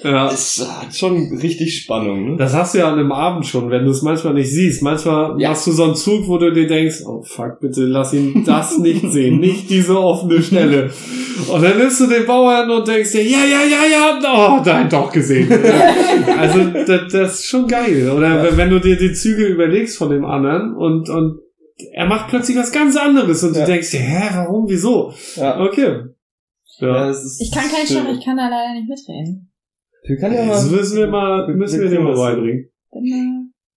[0.04, 0.28] Ja.
[0.28, 2.38] ist hat schon richtig Spannung, ne?
[2.38, 4.82] Das hast du ja an einem Abend schon, wenn du es manchmal nicht siehst.
[4.84, 5.50] Manchmal Ja.
[5.50, 8.78] machst du so einen Zug, wo du dir denkst, oh fuck, bitte lass ihn das
[8.78, 10.92] nicht sehen, nicht diese offene Stelle.
[11.52, 14.90] Und dann nimmst du den Bauern und denkst dir, ja, ja, ja, ja, oh, nein,
[14.90, 15.50] doch gesehen.
[16.38, 18.12] also das, das ist schon geil.
[18.16, 18.58] Oder Ja.
[18.58, 21.40] wenn du dir die Züge überlegst von dem anderen und, und
[21.94, 23.66] er macht plötzlich was ganz anderes und Ja.
[23.66, 25.14] du denkst dir, hä, warum, wieso?
[25.38, 25.60] Ja.
[25.62, 26.02] Okay.
[26.80, 27.10] Ja.
[27.10, 27.88] Ich kann kein.
[27.88, 29.50] Schach, ich kann da leider nicht mitreden.
[30.08, 32.70] Wir können ja mal, Das müssen wir mal, müssen wir dir mal beibringen.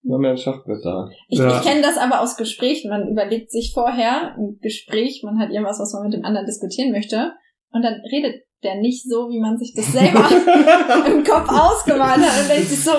[0.03, 1.09] Wir haben ja ein Schachbrett da.
[1.29, 1.57] Ich, Ja.
[1.59, 2.89] ich kenne das aber aus Gesprächen.
[2.91, 6.93] Man überlegt sich vorher ein Gespräch, man hat irgendwas, was man mit dem anderen diskutieren
[6.93, 7.33] möchte.
[7.73, 10.29] Und dann redet der nicht so, wie man sich das selber
[11.07, 12.43] im Kopf ausgemalt hat.
[12.43, 12.93] Und denkt sich so,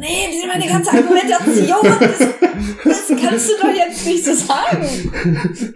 [0.00, 2.18] nee, die- meine ganze Argumentation, das,
[2.84, 4.86] das kannst du doch jetzt nicht so sagen.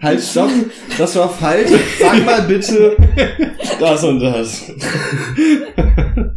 [0.01, 0.49] Halt, stopp,
[0.97, 1.71] das war falsch.
[1.99, 2.95] Sag mal bitte
[3.79, 4.71] das und das.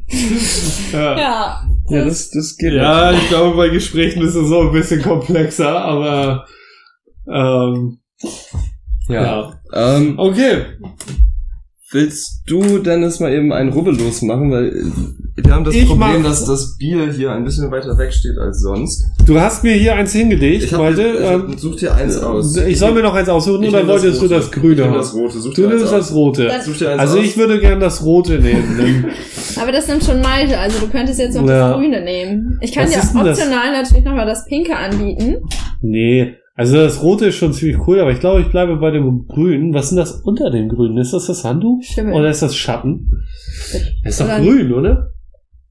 [0.93, 1.19] Ja.
[1.19, 1.63] Ja.
[1.89, 5.85] Ja, das, das geht Ja, ich glaube, bei Gesprächen ist es so ein bisschen komplexer,
[5.85, 6.47] aber
[7.33, 7.99] ähm,
[9.09, 9.23] Ja.
[9.23, 9.97] ja.
[9.97, 10.65] Ähm, Okay.
[11.93, 14.51] Willst du, Dennis, mal eben einen Rubbellos machen?
[14.51, 17.97] Weil äh, wir haben das Ich Problem, mach- dass das Bier hier ein bisschen weiter
[17.99, 19.05] weg steht als sonst.
[19.27, 21.03] Du hast mir hier eins hingelegt, hab- Malte.
[21.03, 22.57] ich, Ähm, ich, such dir eins aus.
[22.57, 24.95] ich soll mir noch eins aussuchen Ich oder wolltest du das Ich Grüne nehm haben?
[24.99, 25.39] das Rote.
[25.41, 26.01] Such Du dir eins nimmst aus.
[26.07, 26.47] das Rote.
[26.47, 27.25] Dann- Such dir eins Also aus.
[27.25, 29.07] ich würde gern das Rote nehmen.
[29.61, 31.69] Aber das nimmt schon Malte, also du könntest jetzt auch Ja.
[31.71, 32.59] das Grüne nehmen.
[32.63, 35.37] Ich kann Was dir denn optional natürlich nochmal das Pinke anbieten.
[35.83, 36.35] nee.
[36.59, 39.75] Also das Rote ist schon ziemlich cool, aber ich glaube, ich bleibe bei dem Grünen.
[39.75, 40.97] Was ist denn das unter dem Grünen?
[40.97, 41.83] Ist das das Handtuch?
[41.83, 42.15] Stimmt.
[42.15, 43.11] Oder ist das Schatten?
[44.03, 45.13] Das ist doch grün, oder?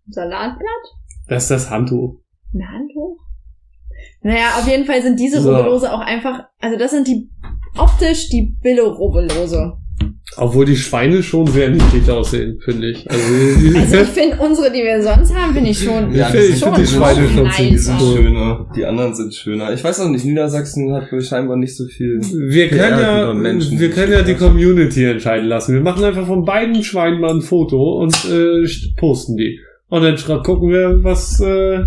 [0.08, 0.86] Salatblatt?
[1.28, 2.20] Das ist das Handtuch.
[2.54, 3.18] Ein Handtuch?
[4.22, 5.56] Naja, auf jeden Fall sind diese So.
[5.56, 7.32] Rubbellose auch einfach, also das sind die
[7.78, 9.78] optisch die Billo-Rubbellose.
[10.38, 13.10] Obwohl die Schweine schon sehr niedlich aussehen, finde ich.
[13.10, 13.24] Also,
[13.62, 16.14] die, Also ich finde unsere, die wir sonst haben, finde ich schon.
[16.14, 18.66] Ja, die ich sind- finde die Schweine schon ziemlich sind schöner.
[18.76, 19.74] Die anderen sind schöner.
[19.74, 22.20] Ich weiß auch nicht, Niedersachsen hat wohl scheinbar nicht so viel.
[22.22, 24.34] Wir können ja, Menschen, wir die können ja die.
[24.36, 25.74] Community entscheiden lassen.
[25.74, 28.68] Wir machen einfach von beiden Schweinen mal ein Foto und äh,
[28.98, 29.60] posten die.
[29.88, 31.80] Und dann gucken wir, was äh,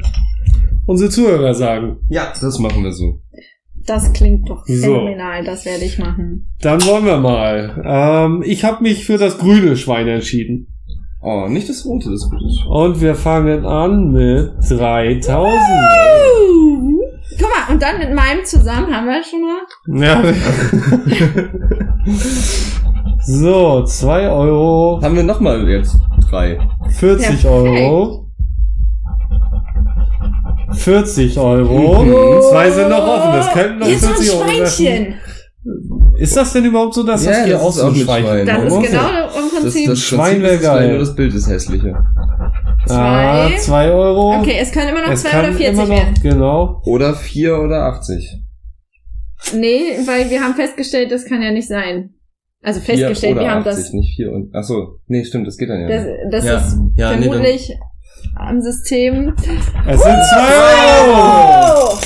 [0.87, 1.99] unsere Zuhörer sagen.
[2.09, 3.21] Ja, das machen wir so.
[3.89, 4.83] Das klingt doch So.
[4.83, 6.51] phänomenal, das werde ich machen.
[6.61, 7.83] Dann wollen wir mal.
[7.85, 10.67] Ähm, ich habe mich für das grüne Schwein entschieden.
[11.23, 12.69] Oh, nicht das rote, das rote.
[12.69, 15.59] Und wir fangen an mit 3000.
[17.39, 19.63] Guck mal, und dann mit meinem zusammen haben wir schon mal.
[20.05, 20.23] Ja.
[23.25, 25.97] so, 2 Euro, Haben wir nochmal jetzt
[26.31, 26.59] drei.
[26.91, 27.45] 40 Perfekt.
[27.47, 28.28] Euro.
[30.79, 32.05] 40 Euro.
[32.05, 32.43] Mhm.
[32.51, 33.33] Zwei sind noch offen.
[33.33, 34.45] Das könnten noch Hier ist so ein 40 Euro.
[34.67, 35.15] Schweinchen.
[36.17, 37.95] Ist das denn überhaupt so, dass Ja, das hier das auch ist so ein auch
[37.95, 38.47] ein Schwein Schwein.
[38.47, 38.87] Das ist Okay.
[38.87, 39.87] genau im Das, Prinzip.
[39.89, 40.89] das Schwein Prinzip wär ist klein, geil.
[40.91, 42.05] Nur das Bild ist hässlicher.
[42.91, 43.57] Ah, Zwei.
[43.59, 44.35] 2 Euro.
[44.39, 46.15] okay, es können immer noch Es 2 kann oder 40 immer noch, werden.
[46.23, 46.83] genau.
[46.87, 48.41] Oder vier oder 80.
[49.55, 52.15] Nee, weil wir haben festgestellt, das kann ja nicht sein.
[52.63, 53.93] Also festgestellt, wir haben 80, das.
[53.93, 54.51] nicht vier und.
[54.55, 55.89] Ach so, nee, stimmt, das geht dann ja.
[55.89, 56.17] Das, nicht.
[56.31, 56.57] das ja.
[56.57, 57.73] ist ja, nee, vermutlich
[58.37, 59.35] am System.
[59.87, 61.95] Es sind 2 Euro.
[61.95, 61.99] Oh!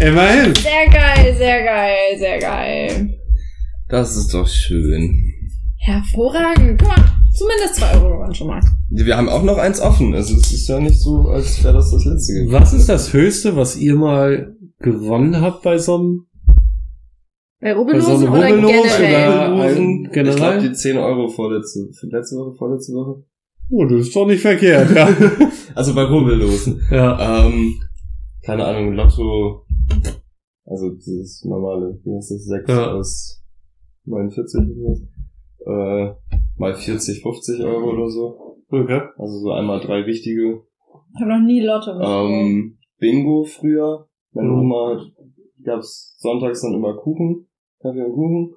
[0.00, 0.54] Immerhin.
[0.54, 3.18] Sehr geil, sehr geil, sehr geil.
[3.88, 5.34] das ist doch schön.
[5.80, 6.80] Hervorragend.
[6.80, 7.04] Guck mal,
[7.34, 8.60] zumindest 2 Euro waren schon mal.
[8.90, 10.14] Wir haben auch noch eins offen.
[10.14, 12.52] Also es ist ja nicht so, als wäre das das letzte gewesen.
[12.52, 16.26] Was ist das Höchste, was ihr mal gewonnen habt bei so einem
[17.60, 19.52] Bei Rubbellosen oder generell?
[19.52, 19.74] oder-
[20.12, 20.28] generell?
[20.28, 23.24] Ich glaube, die 10 Euro vorletzte, letzte Woche, vorletzte Woche.
[23.70, 25.08] Oh, das ist doch nicht verkehrt, ja.
[25.74, 26.80] Also bei Rubbellosen.
[26.90, 27.46] ja.
[27.46, 27.74] Ähm,
[28.44, 29.64] keine Ahnung, Lotto,
[30.64, 32.92] also dieses normale, wie heißt das, 6 Ja.
[32.94, 33.44] aus
[34.04, 35.02] 49 oder was?
[35.66, 38.56] Äh, mal 40, 50 Euro oder so.
[38.70, 39.00] Okay.
[39.18, 40.62] Also so einmal drei wichtige.
[41.14, 42.30] Ich habe noch nie Lotto gespielt.
[42.30, 44.08] Ähm, Bingo früher.
[44.32, 44.60] Meine Mhm.
[44.60, 45.12] Oma hat,
[45.64, 47.46] gab's sonntags dann immer Kuchen,
[47.80, 48.54] Kaffee und Kuchen.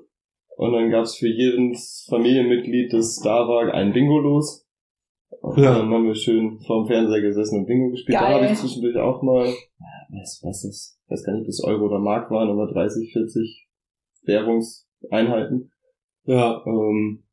[0.57, 4.61] Und dann gab's für jedes Familienmitglied, das da war, ein Bingo los.
[5.41, 5.77] Und Ja.
[5.79, 8.15] dann haben wir schön vorm Fernseher gesessen und Bingo gespielt.
[8.15, 8.43] Da Geil.
[8.43, 9.45] habe ich zwischendurch auch mal,
[10.09, 13.11] was, was ist, ich weiß gar nicht, ob das Euro oder Mark waren, aber 30,
[13.11, 13.67] 40
[14.23, 15.71] Währungseinheiten.
[16.25, 16.63] Ja.
[16.65, 17.23] Ähm,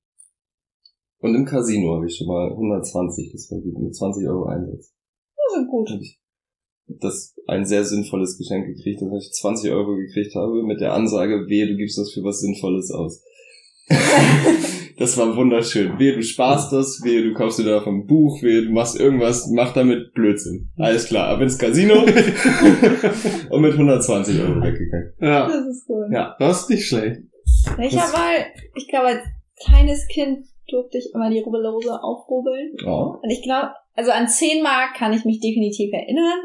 [1.21, 4.95] und im Casino habe ich schon mal 120, das war gut, mit 20 Euro Einsatz.
[5.37, 5.91] Also gut.
[5.91, 6.19] Und ich
[6.89, 11.47] das ein sehr sinnvolles Geschenk gekriegt, dass ich 20 Euro gekriegt habe, mit der Ansage,
[11.47, 13.23] wehe, du gibst das für was Sinnvolles aus.
[14.99, 15.99] Das war wunderschön.
[15.99, 19.49] Wehe, du sparst das, wehe, du kaufst dir davon ein Buch, wehe, du machst irgendwas,
[19.49, 20.71] mach damit Blödsinn.
[20.77, 22.03] Alles klar, ab ins Casino
[23.51, 25.13] und mit 120 Euro weggegangen.
[25.21, 26.09] Ja, Das ist cool.
[26.13, 26.35] Ja.
[26.41, 27.21] das ist nicht schlecht.
[27.81, 29.23] Ich habe mal, ich glaube, als
[29.65, 32.75] kleines Kind durfte ich immer die Rubbellose aufrubbeln.
[32.85, 33.17] Oh.
[33.23, 36.39] Und ich glaube, also an 10 Mark kann ich mich definitiv erinnern.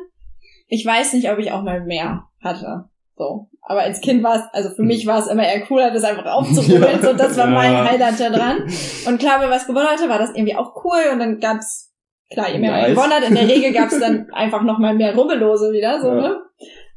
[0.68, 2.86] Ich weiß nicht, ob ich auch mal mehr hatte.
[3.16, 3.48] So.
[3.62, 6.26] Aber als Kind war es, also für mich war es immer eher cooler, das einfach
[6.26, 7.00] aufzurubbeln.
[7.02, 7.86] So, das war mein Ja.
[7.90, 8.58] Highlight da dran.
[9.08, 11.00] Und klar, wer was gewonnen hatte, war das irgendwie auch cool.
[11.14, 11.92] Und dann gab's,
[12.32, 12.90] klar, je mehr man Nice.
[12.96, 16.16] gewonnen hat, in der Regel gab's dann einfach nochmal mehr Rubbellose wieder, so, Ja.
[16.16, 16.38] ne?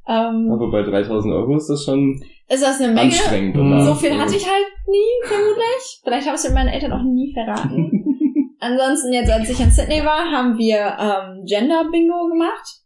[0.09, 3.01] Ähm, Aber bei 3000 Euro ist das schon ist das eine Menge?
[3.09, 3.57] anstrengend.
[3.57, 3.81] Oder?
[3.85, 6.01] So viel hatte ich halt nie, vermutlich.
[6.05, 8.05] Vielleicht habe ich es mit meinen Eltern auch nie verraten.
[8.61, 12.81] Ansonsten, jetzt als ich in Sydney war, haben wir ähm, Gender Bingo gemacht.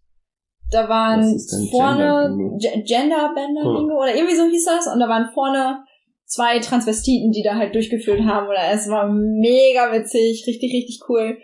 [0.70, 1.22] Da waren
[1.70, 2.56] vorne Gender-Bingo?
[2.58, 3.30] Ge- Gender
[3.64, 3.92] Cool.
[3.92, 4.86] Oder irgendwie so hieß das.
[4.92, 5.78] Und da waren vorne
[6.26, 8.46] zwei Transvestiten, die da halt durchgeführt haben.
[8.46, 11.38] Oder es war mega witzig, richtig, richtig cool.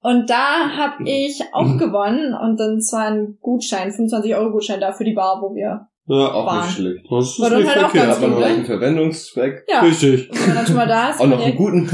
[0.00, 4.92] Und da habe ich auch gewonnen und dann zwar ein Gutschein, 25 Euro Gutschein da
[4.92, 5.86] für die Bar, wo wir.
[6.06, 6.62] Ja, Auch Bahn.
[6.66, 7.06] nicht schlecht.
[7.08, 8.06] das ist War nicht halt auch verkehrt.
[8.06, 8.54] ganz Hat man gut, noch ne?
[8.54, 9.64] einen Verwendungszweck.
[9.68, 10.28] Ja, Richtig.
[10.32, 11.20] wenn man dann schon mal da ist.
[11.20, 11.88] Auch noch einen guten.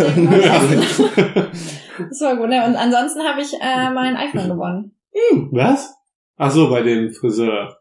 [2.11, 2.65] Das war gut, ne?
[2.65, 4.93] Und ansonsten habe ich äh, mein iPhone gewonnen.
[5.51, 5.95] Was?
[6.41, 7.79] Ach so, bei den Friseurgeschichten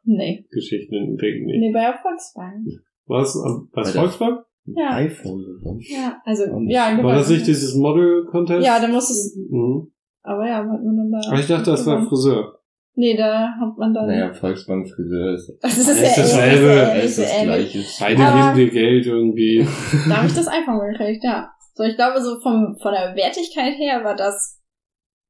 [1.00, 1.08] Nee.
[1.12, 1.60] in Ding nicht.
[1.60, 2.66] Nee, bei der Volkswagen.
[3.06, 3.36] Was?
[3.36, 4.40] Was, Bei Volkswagen?
[4.66, 4.90] Ja.
[4.96, 5.46] iPhone.
[5.80, 7.16] Ja, also, Und ja, War gewonnen.
[7.18, 8.66] das nicht dieses Model-Contest?
[8.66, 9.92] Ja, dann muss es, Mhm.
[10.24, 11.30] aber ja, hat man dann da.
[11.30, 12.06] Aber ich dachte, das war.
[12.06, 12.54] Friseur.
[12.96, 14.08] Nee, da hat man dann.
[14.08, 17.00] Naja, Volksbank Friseur ist das ist ist ja dasselbe.
[17.00, 17.72] ist das das ist ähnlich.
[17.72, 18.04] gleiche.
[18.04, 19.68] Beide Aber- geben dir Geld irgendwie.
[20.10, 21.50] Da habe ich das iPhone gekriegt, ja.
[21.76, 24.57] So, ich glaube, so vom, von der Wertigkeit her war das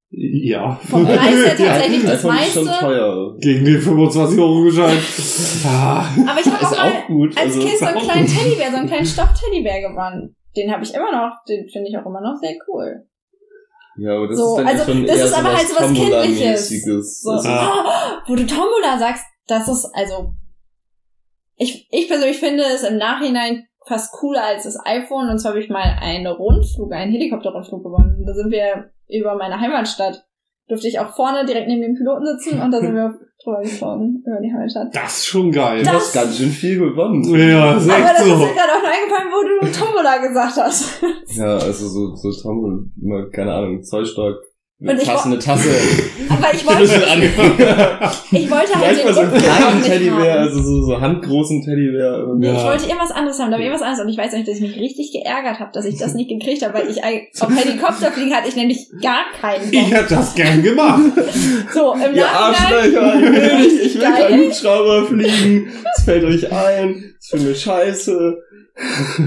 [0.09, 0.79] Ja.
[0.87, 2.79] vom Preis her tatsächlich das iPhone ist schon meiste.
[2.85, 3.35] teuer.
[3.39, 4.97] Gegen den 25 Euro Gutschein.
[5.65, 6.05] Ah.
[6.29, 7.37] Aber ich habe auch mal auch gut.
[7.37, 8.35] als also, Kind so einen kleinen gut.
[8.37, 10.35] Teddybär, so einen kleinen Stoff-Teddybär gewonnen.
[10.55, 13.05] Den habe ich immer noch, den finde ich auch immer noch sehr cool.
[13.97, 16.69] ja, aber das So, ist dann also, schon das eher ist aber halt sowas Kindliches.
[16.69, 17.21] Tombola-mäßiges.
[17.21, 18.21] So, Ah.
[18.27, 20.31] wo du Tombola sagst, das ist, also,
[21.57, 25.29] ich, ich persönlich finde es im Nachhinein fast cooler als das iPhone.
[25.29, 28.23] Und zwar habe ich mal einen Rundflug, einen Helikopterrundflug gewonnen.
[28.25, 30.23] Da sind wir über meine Heimatstadt.
[30.67, 34.21] Durfte ich auch vorne direkt neben dem Piloten sitzen und da sind wir drüber geflogen,
[34.25, 34.93] über die Heimatstadt.
[34.93, 35.81] Das ist schon geil.
[35.83, 37.23] du hast ganz schön viel gewonnen.
[37.23, 38.37] Ja, das ist Aber das ist so.
[38.37, 41.01] mir gerade auch nur eingefallen, wo du Tombola gesagt hast.
[41.37, 44.39] Ja, also so, so Tombola, immer, keine Ahnung, Zollstock,
[44.79, 45.69] eine ich Tasse, eine Tasse.
[46.29, 46.83] Aber ich wollte,
[48.31, 52.23] ich wollte halt Vielleicht den so einen kleinen Teddybär, also so, so handgroßen Teddybär.
[52.41, 52.53] Ja.
[52.53, 54.01] ich wollte irgendwas anderes haben, da war irgendwas anderes.
[54.01, 56.63] Und ich weiß nicht, dass ich mich richtig geärgert habe, dass ich das nicht gekriegt
[56.63, 59.91] habe, weil ich auf Helikopterfliegen hatte ich nämlich gar keinen Ich Bock.
[59.91, 61.01] hätte das gern gemacht.
[61.73, 62.95] So, im Ihr Nachhinein.
[62.95, 65.71] Arschlöcher, ich will nicht, ich will keinen Hubschrauber fliegen.
[65.95, 68.37] Es fällt euch ein, es ist für eine Scheiße.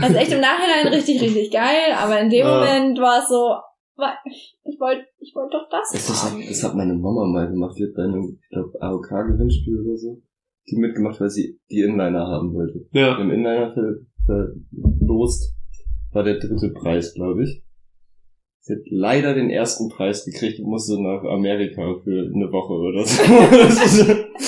[0.01, 2.55] Also echt im Nachhinein richtig, richtig geil, aber in dem Ja.
[2.55, 3.55] Moment war es so,
[4.01, 6.40] wa- ich wollte ich wollte doch das Das, haben.
[6.42, 9.96] hat, das hat meine Mama mal gemacht, die hat bei einem, ich glaube, AOK-Gewinnspiel oder
[9.96, 10.22] so,
[10.68, 12.86] die mitgemacht, weil sie die Inliner haben wollte.
[12.92, 13.18] Ja.
[13.20, 15.55] Im Inliner ver- verlost
[16.12, 17.62] war der dritte Preis, glaube ich.
[18.62, 23.05] Sie hat leider den ersten Preis gekriegt und musste nach Amerika für eine Woche oder
[23.07, 23.22] so.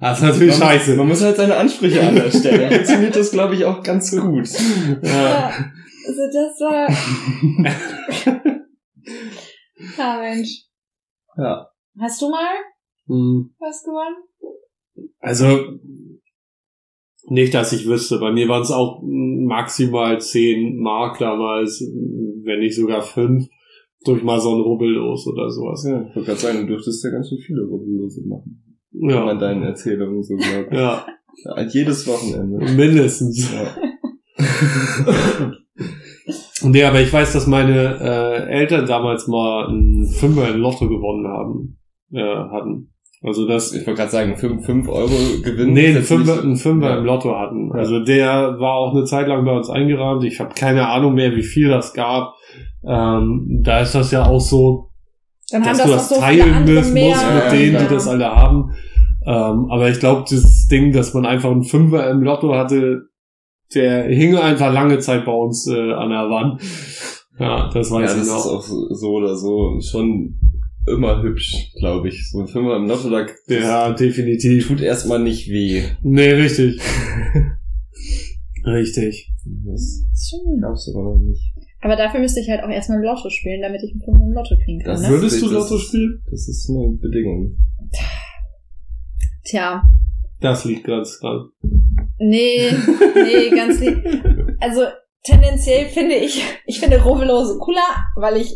[0.00, 0.96] Das ist- natürlich man, scheiße.
[0.96, 2.60] Man muss halt seine Ansprüche anders stellen.
[2.60, 4.48] Dann funktioniert das, glaube ich, auch ganz gut.
[5.02, 5.52] Ja.
[6.02, 6.88] Ja, also das war,
[9.98, 10.64] ja Mensch.
[11.36, 11.66] Ja.
[11.98, 12.46] Hast du mal
[13.06, 13.50] Hm.
[13.58, 14.16] was gewonnen?
[15.18, 15.78] Also,
[17.28, 18.18] nicht, dass ich wüsste.
[18.18, 23.46] Bei mir waren es auch maximal 10 Mark damals, wenn nicht sogar 5,
[24.04, 25.84] durch mal so ein Rubbel los oder sowas.
[25.88, 28.62] ja ich wollte gerade sagen, du dürftest ja ganz schön viele Rubbellose machen.
[28.92, 30.72] Wenn man Ja, deinen Erzählungen so glaubt.
[30.72, 31.06] ja
[31.44, 32.58] Ja, jedes Wochenende.
[32.74, 33.50] mindestens.
[33.52, 33.76] Ja.
[36.62, 41.26] Nee, aber ich weiß, dass meine äh, Eltern damals mal ein Fünfer im Lotto gewonnen
[41.28, 41.78] haben,
[42.12, 42.88] äh, hatten.
[43.22, 45.10] Also das Ich wollte gerade sagen, 5 Euro
[45.44, 45.74] Gewinn.
[45.74, 46.98] Nee, ein Fünfer, ein Fünfer Ja.
[46.98, 47.68] im Lotto hatten.
[47.68, 47.74] Ja.
[47.80, 50.24] Also der war auch eine Zeit lang bei uns eingerahmt.
[50.24, 52.34] Ich habe keine Ahnung mehr, wie viel das gab.
[52.88, 54.88] Ähm, da ist das ja auch so,
[55.52, 56.74] Dann haben dass das du das so teilen mehr.
[56.76, 57.88] musst Ja, mit ja, denen, klar.
[57.88, 58.70] die das alle haben.
[59.26, 63.02] Ähm, aber ich glaube, das Ding, dass man einfach einen Fünfer im Lotto hatte,
[63.74, 66.60] der hing einfach lange Zeit bei uns äh, an der Wand.
[67.38, 68.46] Ja, das Ja, weiß das ich ist noch.
[68.46, 70.36] auch so oder so schon
[70.86, 72.30] immer hübsch, glaube ich.
[72.30, 74.68] So ein Fünfer im Lotto, da Ja, definitiv.
[74.68, 75.82] tut erstmal nicht weh.
[76.02, 76.80] Nee, richtig.
[78.64, 79.30] richtig.
[79.66, 80.58] Das Schön.
[80.58, 81.52] glaubst du aber noch nicht.
[81.82, 84.54] Aber dafür müsste ich halt auch erstmal Lotto spielen, damit ich einen Fünfer im Lotto
[84.62, 84.92] kriegen kann.
[84.92, 85.08] Das Ne?
[85.08, 86.22] Würdest du das Lotto ist- spielen?
[86.30, 87.56] Das ist eine Bedingung.
[89.44, 89.82] Tja,
[90.40, 91.48] Das liegt ganz dran.
[92.20, 92.72] Nee,
[93.14, 94.04] nee, ganz lieb.
[94.62, 94.82] Also,
[95.22, 97.80] tendenziell finde ich, ich finde Rubbellose cooler,
[98.14, 98.54] weil ich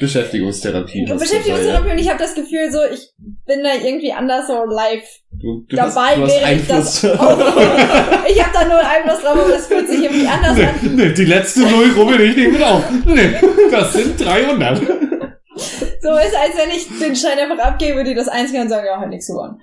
[0.00, 1.04] Beschäftigungstherapie.
[1.04, 3.10] Beschäftigungstherapie und ich habe das Gefühl so, ich
[3.46, 7.38] bin da irgendwie anders so live Du, du dabei, hast, du ich das auch,
[8.28, 10.68] Ich habe da nur Einfluss drauf, aber es fühlt sich irgendwie anders an.
[10.82, 12.84] Nee, nee, die letzte Null rubbel ich nicht mit auf.
[13.04, 13.34] Nee,
[13.70, 14.78] das sind 300.
[14.78, 18.98] So ist, als wenn ich den Schein einfach abgebe, die das einscannen und sagen, ja,
[18.98, 19.60] halt nichts gewonnen.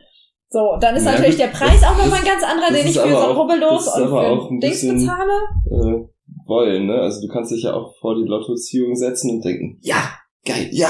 [0.54, 2.86] So, dann ist Ja, natürlich gut, der Preis das- auch nochmal ein ganz anderer, den
[2.86, 5.32] ist ich für so auch- Rubbellos ist und auch für ein Dings bisschen- bezahle.
[5.72, 6.08] äh,
[6.45, 6.95] wollen, ne?
[6.95, 10.04] Also du kannst dich ja auch vor die Lottoziehung setzen und denken, ja,
[10.45, 10.89] geil, ja,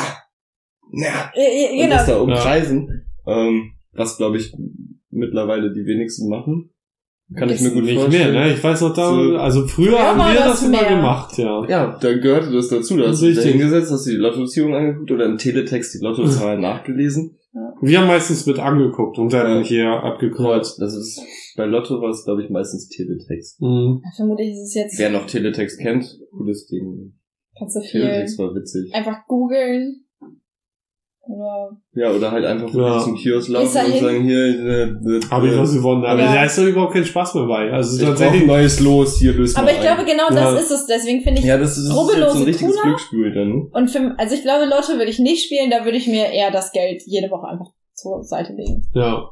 [0.92, 1.96] na, Ja, ja, und Genau.
[1.96, 3.06] das da umkreisen.
[3.28, 4.52] Ähm, was glaube ich
[5.12, 6.72] mittlerweile die wenigsten machen.
[7.38, 8.34] Kann ich mir gut Nicht vorstellen.
[8.34, 8.54] mehr, ne?
[8.54, 11.64] Ich weiß noch, da, So- also früher haben wir das das immer gemacht, ja.
[11.68, 12.98] Ja, da gehörte das dazu.
[12.98, 16.60] Da hast du dich hingesetzt, hast du die Lottoziehung angeguckt oder im Teletext die Lottozahlen
[16.62, 17.38] nachgelesen.
[17.82, 19.64] Wir haben meistens mit angeguckt und dann Ja.
[19.64, 20.80] hier abgekreuzt.
[20.82, 21.20] Das ist,
[21.58, 23.60] bei Lotto war es, glaube ich, meistens Teletext.
[23.62, 24.02] Mhm.
[24.16, 27.14] Vermutlich ist es jetzt, Wer noch Teletext kennt, cooles Ding.
[27.58, 28.94] kannst du viel Teletext war witzig.
[28.94, 30.06] einfach googeln.
[31.34, 32.74] Oder Ja, oder halt einfach Ja.
[32.76, 36.20] wirklich zum Kiosk laufen und hin- sagen, hier, äh, äh, Habe ich was gewonnen, aber
[36.22, 36.34] Ja.
[36.36, 37.72] da ist doch überhaupt kein Spaß mehr bei.
[37.72, 39.82] Also ich tatsächlich, ein neues Los, hier löst Aber ich ein.
[39.84, 40.52] glaube, genau Ja.
[40.54, 40.86] das ist es.
[40.88, 42.84] Deswegen finde ich, Ja, das ist, das ist jetzt ein richtiges cooler.
[42.84, 43.50] Glücksspiel dann.
[43.50, 43.68] ne?
[43.74, 46.52] und für, also ich glaube, Lotto würde ich nicht spielen, da würde ich mir eher
[46.52, 48.88] das Geld jede Woche einfach zur Seite legen.
[48.94, 49.24] ja.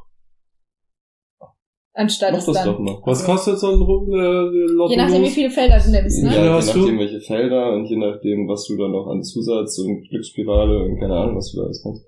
[2.00, 2.66] Anstatt Mach das dann.
[2.66, 2.98] doch mal.
[3.04, 4.92] Was kostet so ein äh, Lotto?
[4.92, 6.34] Je nachdem, wie viele Felder du nimmst, ne?
[6.34, 6.98] Ja, je nachdem, du?
[6.98, 11.14] welche Felder und je nachdem, was du dann noch an Zusatz und Glücksspirale und keine
[11.14, 12.06] Ahnung, was du da alles kannst.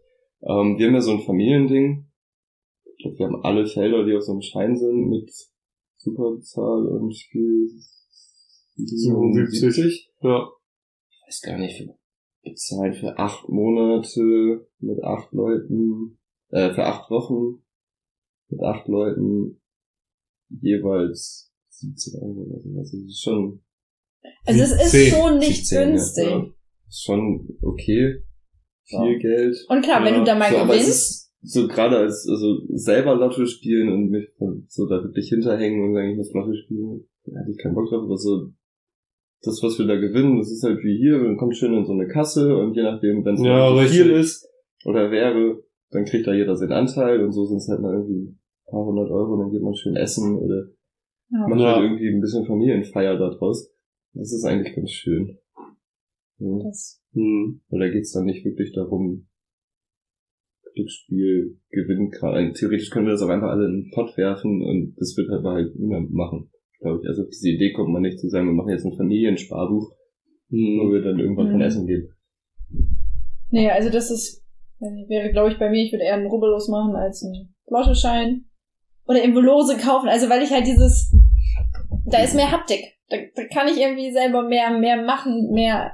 [0.49, 2.07] Ähm, wir haben ja so ein Familiending.
[2.97, 5.31] Ich glaube, wir haben alle Felder, die auf so einem Schein sind, mit
[5.99, 7.69] Superzahl und Spiel
[8.77, 10.11] 77.
[10.23, 10.49] Ja.
[11.11, 11.95] Ich weiß gar nicht, wir
[12.43, 16.19] bezahlen für acht Monate mit acht Leuten,
[16.49, 17.63] äh, für acht Wochen
[18.49, 19.62] mit acht Leuten
[20.61, 22.69] jeweils 17 Euro oder so.
[22.79, 23.61] Also das ist schon,
[24.47, 26.25] Also es ist 17, schon nicht 17, ja, günstig.
[26.27, 26.47] ja.
[26.89, 28.23] Ist schon okay.
[28.85, 29.19] Viel Ja.
[29.19, 29.57] Geld.
[29.69, 32.27] Und klar, wenn Ja, du da mal so, aber es gewinnst, ist so gerade als
[32.29, 34.29] also selber Lotto spielen und mich
[34.69, 37.89] so da wirklich hinterhängen und sagen, ich muss Lotto spielen, da hatte ich keinen Bock
[37.89, 38.53] drauf, aber so
[39.45, 41.93] das, was wir da gewinnen, das ist halt wie hier, man kommt schön in so
[41.93, 44.03] eine Kasse und je nachdem, wenn es Ja, richtig.
[44.03, 44.49] viel ist
[44.85, 48.37] oder wäre, dann kriegt da jeder seinen Anteil und so sind es halt mal irgendwie
[48.73, 50.67] paar hundert Euro, dann geht man schön essen oder
[51.31, 51.47] Ja.
[51.49, 51.75] macht Ja.
[51.77, 53.71] halt irgendwie ein bisschen Familienfeier da draus.
[54.15, 55.39] Das ist eigentlich ganz schön.
[56.39, 56.59] Ja.
[56.65, 57.61] das, Hm.
[57.69, 59.29] Weil da geht's dann nicht wirklich darum,
[60.75, 62.33] Glücksspiel gewinnen kann.
[62.35, 65.29] Also Theoretisch können wir das auch einfach alle in den Pott werfen und das wird
[65.31, 66.51] halt halt niemand machen,
[66.81, 67.09] glaube ich.
[67.09, 69.93] Also auf diese Idee kommt man nicht zu sagen, wir machen jetzt ein Familiensparbuch,
[70.49, 70.93] wo Hm.
[70.93, 71.63] wir dann irgendwann von Mhm.
[71.63, 72.09] essen gehen.
[73.51, 74.43] nee, also das ist,
[74.81, 78.47] wäre glaube ich bei mir, ich würde eher einen Rubbellos machen als einen Lottoschein.
[79.07, 81.13] Oder irgendwo Lose kaufen, also weil ich halt dieses,
[82.07, 82.85] da ist mehr Haptik.
[83.09, 85.93] Da, da kann ich irgendwie selber mehr, mehr machen, mehr,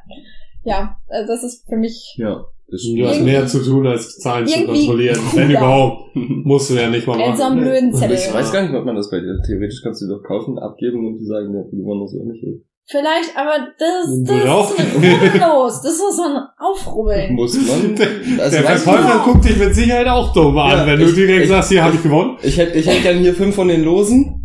[0.65, 4.47] ja, also das ist für mich, Ja, das Du hast mehr zu tun, als Zahlen
[4.47, 5.19] zu kontrollieren.
[5.35, 6.15] Wenn überhaupt.
[6.15, 7.41] Musst du ja nicht mal so machen.
[7.41, 8.17] einem blöden Zettel.
[8.17, 9.41] Ich weiß gar nicht, ob man das bei dir.
[9.47, 12.27] Theoretisch kannst du die doch kaufen, abgeben und die sagen, ja, du gewonnen hast oder
[12.27, 12.45] nicht.
[12.91, 14.95] Vielleicht, aber das, das auch ist.
[14.95, 15.83] Rubbellos.
[15.83, 17.35] Das ist so ein Aufrubbeln.
[17.35, 17.95] Muss man.
[18.41, 19.25] Also Der Verkäufer nicht.
[19.25, 21.85] guckt dich mit Sicherheit auch dumm an, Ja, wenn du ich- direkt ich- sagst, hier
[21.85, 22.39] habe ich gewonnen.
[22.43, 24.43] Ich hätte ich hätte gern hier fünf von den Losen.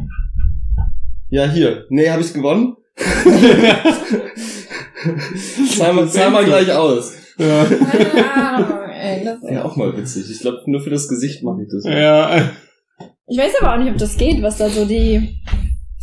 [1.29, 1.85] Ja, hier.
[1.89, 2.75] Nee, habe ich gewonnen.
[5.77, 7.13] zahl mal, zahl mal gleich aus.
[7.37, 7.65] ja.
[7.65, 9.23] Keine Ahnung, ey.
[9.25, 10.29] Das Ja, auch mal witzig.
[10.29, 11.85] Ich glaube, nur für das Gesicht mache ich das.
[11.85, 12.51] ja.
[13.27, 15.37] Ich weiß aber auch nicht, ob das geht, was da so die,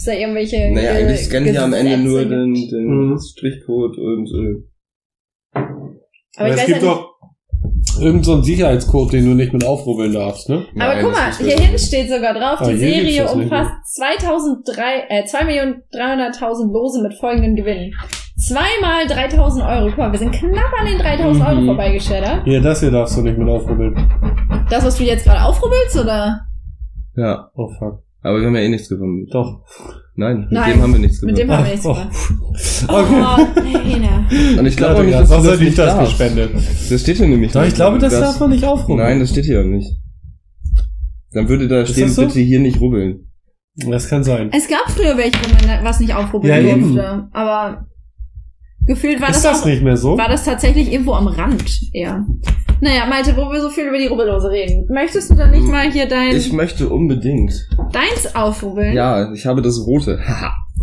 [0.00, 0.56] ist da irgendwelche.
[0.72, 3.18] Naja, Ge- eigentlich scannen die am Ende nur den, den Mhm.
[3.18, 5.60] Strichcode und äh,
[6.36, 7.06] Aber ich es weiß gibt ja doch
[7.98, 10.64] irgendeinen so einen Sicherheitscode, den du nicht mit aufrubbeln darfst, ne?
[10.76, 15.24] Aber nein, guck mal, hier hinten steht sogar drauf, Ah, die Serie umfasst 2003, äh,
[15.24, 17.92] 2.300.000 Lose mit folgenden Gewinnen.
[18.38, 19.88] Zweimal 3.000 Euro.
[19.90, 21.66] Guck mal, wir sind knapp an den 3.000 Euro Mhm.
[21.66, 22.44] vorbeigeschädert.
[22.44, 23.94] Hier, das hier darfst du nicht mit aufrubbeln.
[24.70, 26.40] Das, was du jetzt gerade aufrubbelst, oder?
[27.16, 28.02] Ja, Oh fuck.
[28.22, 29.26] Aber wir haben ja eh nichts gewonnen.
[29.30, 29.62] Doch.
[30.16, 31.48] Nein, mit Nein, dem haben wir nichts Mit gewonnen.
[31.48, 31.94] dem haben wir nichts Oh.
[31.94, 32.10] gemacht.
[32.88, 33.22] Okay.
[33.22, 34.58] Oh, nee, ne.
[34.58, 36.50] Und ich glaube auch nicht, dass du hätte ich das gespendet.
[36.54, 37.76] Das steht hier nämlich Doch, ich nicht.
[37.76, 38.98] glaube, das, darf man nicht aufrubbeln.
[39.08, 39.96] Nein, das steht hier auch nicht.
[41.32, 42.22] Dann würde da Ist stehen, das so?
[42.26, 43.26] bitte hier nicht rubbeln.
[43.88, 44.50] Das kann sein.
[44.52, 46.94] Es gab früher welche, wo man was nicht aufrubbeln Ja, eben.
[46.94, 47.28] durfte.
[47.32, 47.86] Aber
[48.86, 50.18] gefühlt war Ist das, das auch, nicht mehr so?
[50.18, 52.26] war das tatsächlich irgendwo am Rand eher.
[52.80, 54.86] Naja, Malte, wo wir so viel über die Rubbellose reden.
[54.92, 57.52] Möchtest du dann nicht mal hier dein, Ich möchte unbedingt.
[57.92, 58.94] deins aufrubbeln?
[58.94, 60.18] Ja, ich habe das rote.
[60.26, 60.54] Haha.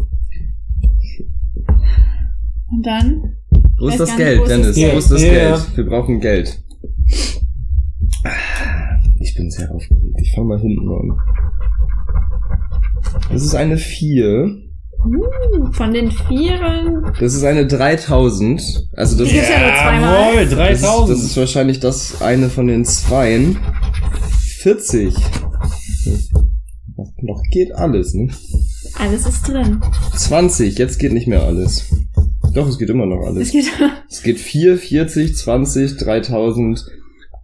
[2.70, 3.24] Und dann?
[3.80, 4.76] Wo ist das gar nicht, Geld, wo ist das Dennis?
[4.76, 4.94] Geld?
[4.94, 5.78] Wo ist das Ja, Geld?
[5.78, 6.64] Wir brauchen Geld.
[9.20, 10.16] Ich bin sehr aufgeregt.
[10.22, 11.18] Ich fange mal hinten an.
[13.32, 14.67] Das ist eine 4.
[15.06, 17.12] Uh, von den Vieren.
[17.20, 18.90] Das ist eine 3000.
[18.94, 20.34] Also das, Die gibt's ja nur zweimal.
[20.36, 21.10] Jawohl, das, ist, 3000.
[21.18, 23.58] das ist wahrscheinlich das eine von den Zweien.
[24.60, 25.14] 40.
[27.22, 28.30] Noch geht alles, ne?
[29.00, 29.82] Alles ist drin.
[30.16, 30.78] 20.
[30.78, 31.86] Jetzt geht nicht mehr alles.
[32.54, 33.52] Doch, es geht immer noch Es alles.
[33.52, 33.66] geht.
[34.10, 36.86] Es geht 4, 40, 20, 3000,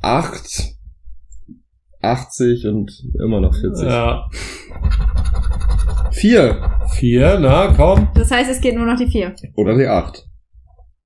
[0.02, 0.74] 8,
[2.02, 2.92] 80 und
[3.24, 3.86] immer noch 40.
[3.86, 4.28] Ja.
[6.14, 8.10] 4 Vier, na, komm.
[8.16, 9.34] Das heißt, es geht nur noch die vier.
[9.56, 10.26] oder die 8.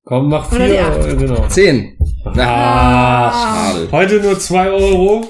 [0.03, 0.87] Komm, mach Oder die vier.
[0.87, 1.05] acht.
[1.07, 1.47] äh, Genau.
[1.47, 1.97] 10.
[2.35, 3.31] Na, Ah,
[3.73, 3.87] schade.
[3.91, 5.25] heute nur zwei Euro.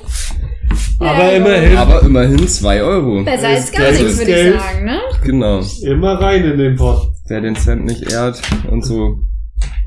[0.99, 1.38] Ja, aber ja.
[1.38, 1.78] immerhin.
[1.78, 3.23] Aber immerhin 2 Euro.
[3.23, 4.59] Besser Das als gar nichts, würde ich Geld.
[4.59, 4.99] sagen, ne?
[5.23, 5.61] Genau.
[5.84, 7.11] Immer rein in den Pott.
[7.28, 9.17] Wer den Cent nicht ehrt und so.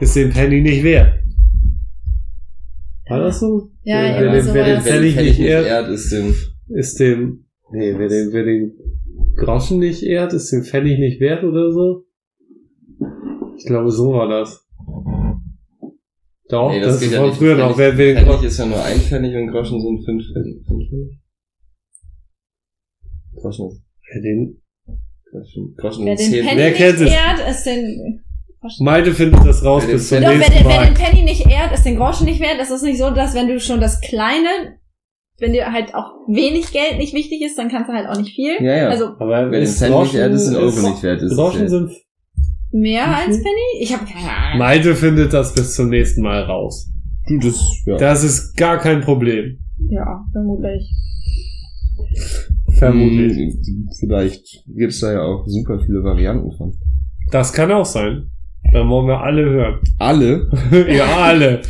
[0.00, 1.14] Ist den Penny nicht wert.
[3.08, 3.70] War das so?
[3.82, 6.34] Ja, wer, immer den, so wer den den nicht ehrt, ist den.
[6.68, 8.72] ist dem, nee, wer den, wer den
[9.36, 12.04] Groschen nicht ehrt, ist den Pfennig nicht wert oder so?
[13.56, 14.66] Ich glaube, so war das.
[16.48, 17.38] Doch, Nee, das, geht ist ja von nicht.
[17.38, 17.78] früher noch.
[17.78, 20.66] Wer, wer den Pfennig Groschen, ist ja nur ein Pfennig und Groschen sind fünf Pfennig.
[20.66, 21.18] Fünf Pfennig?
[23.36, 23.82] Groschen ist.
[24.12, 24.62] wer den,
[25.30, 26.30] Groschen, Groschen Wer den.
[26.30, 27.12] Penny Wer nicht kennt es?
[27.12, 28.24] ehrt, ist den.
[28.80, 30.92] Malte findet das raus Wer den bis zum Pfennig- Doch, wer nächsten den, wer den
[30.94, 31.04] Mal.
[31.10, 32.58] Penny nicht ehrt, ist den Groschen nicht wert.
[32.58, 34.48] Das ist nicht so, dass wenn du schon das Kleine,
[35.40, 38.34] wenn dir halt auch wenig Geld nicht wichtig ist, dann kannst du halt auch nicht
[38.34, 38.52] viel.
[38.60, 38.88] Ja, ja.
[38.88, 41.22] Also Aber den ist Cent nicht ehrt, ist den Euro nicht wert.
[41.22, 41.90] Ist Groschen sind,
[42.70, 43.36] mehr als?
[43.36, 43.80] Penny?
[43.80, 44.58] Ich habe keine Ahnung.
[44.58, 46.88] Malte findet das bis zum nächsten Mal raus.
[47.26, 47.96] Du, das, ja.
[47.96, 49.58] Das ist gar kein Problem.
[49.88, 50.90] Ja, vermutlich.
[52.78, 53.32] Vermutlich.
[53.36, 56.74] Hm, Vielleicht gibt's da ja auch super viele Varianten von.
[57.30, 58.30] Das kann auch sein.
[58.72, 59.80] Dann wollen wir alle hören.
[59.98, 60.48] Alle?
[60.88, 61.62] ja, alle.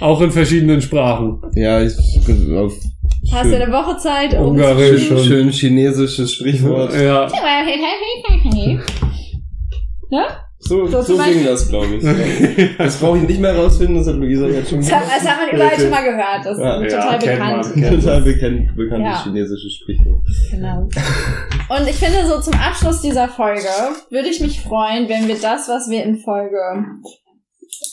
[0.00, 1.42] Auch in verschiedenen Sprachen.
[1.54, 1.96] Ja, ich
[2.56, 2.74] auf
[3.30, 5.06] Hast du eine Woche Zeit, um Ungarisch.
[5.06, 5.26] schön, schon.
[5.26, 6.92] schön chinesisches Sprichwort.
[7.00, 7.28] Ja.
[10.64, 12.76] So, So so, zum ging Beispiel- das, glaube ich.
[12.78, 15.36] Das brauche ich nicht mehr rausfinden, das hat Luisa jetzt schon Das hat, das hat
[15.40, 16.44] man überall schon mal gehört.
[16.44, 17.76] Das ist Ja, total ja, bekannt.
[17.76, 18.00] man.
[18.00, 19.22] Total bekannt, bekanntes Ja.
[19.24, 20.22] chinesisches Sprichwort.
[20.52, 20.82] Genau.
[20.82, 23.66] Und ich finde, so zum Abschluss dieser Folge
[24.10, 26.58] würde ich mich freuen, wenn wir das, was wir in Folge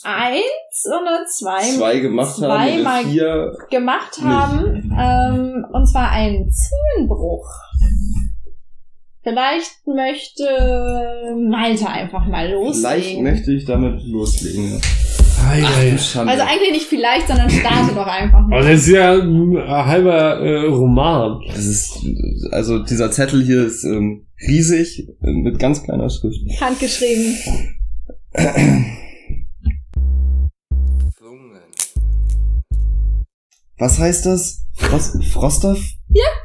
[0.04, 3.56] eins oder zwei, Zwei gemacht haben zweimal und vier.
[3.70, 7.46] gemacht haben, ähm, und zwar einen Zungenbruch.
[9.22, 13.22] Vielleicht möchte Malte einfach mal Vielleicht loslegen.
[13.24, 14.80] möchte ich damit loslegen.
[15.46, 16.26] Ei, Ach.
[16.26, 18.62] Also eigentlich nicht vielleicht, sondern starte doch einfach Aber mal.
[18.62, 21.40] das ist ja ein halber äh, Roman.
[21.48, 21.98] das ist,
[22.50, 26.40] also dieser Zettel hier ist ähm, riesig, äh, mit ganz kleiner Schrift.
[26.60, 27.36] Handgeschrieben.
[33.80, 34.66] Was heißt das?
[34.90, 35.18] Was?
[35.32, 35.76] Froster?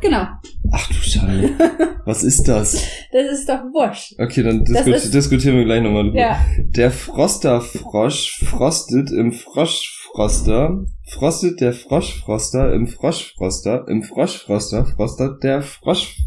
[0.01, 0.25] Genau.
[0.71, 1.51] Ach du Schande.
[2.05, 2.73] Was ist das?
[3.11, 4.13] Das ist doch wurscht.
[4.19, 6.19] Okay, dann Das disku ist- diskutieren wir gleich nochmal drüber.
[6.19, 6.39] Ja.
[6.57, 10.85] Der Frosterfrosch frostet im Froschfroster.
[11.09, 13.87] Frostet der Froschfroster im Froschfroster.
[13.87, 16.17] Im Froschfroster frostet der Frosch...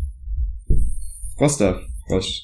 [1.37, 2.43] Frosterfrosch.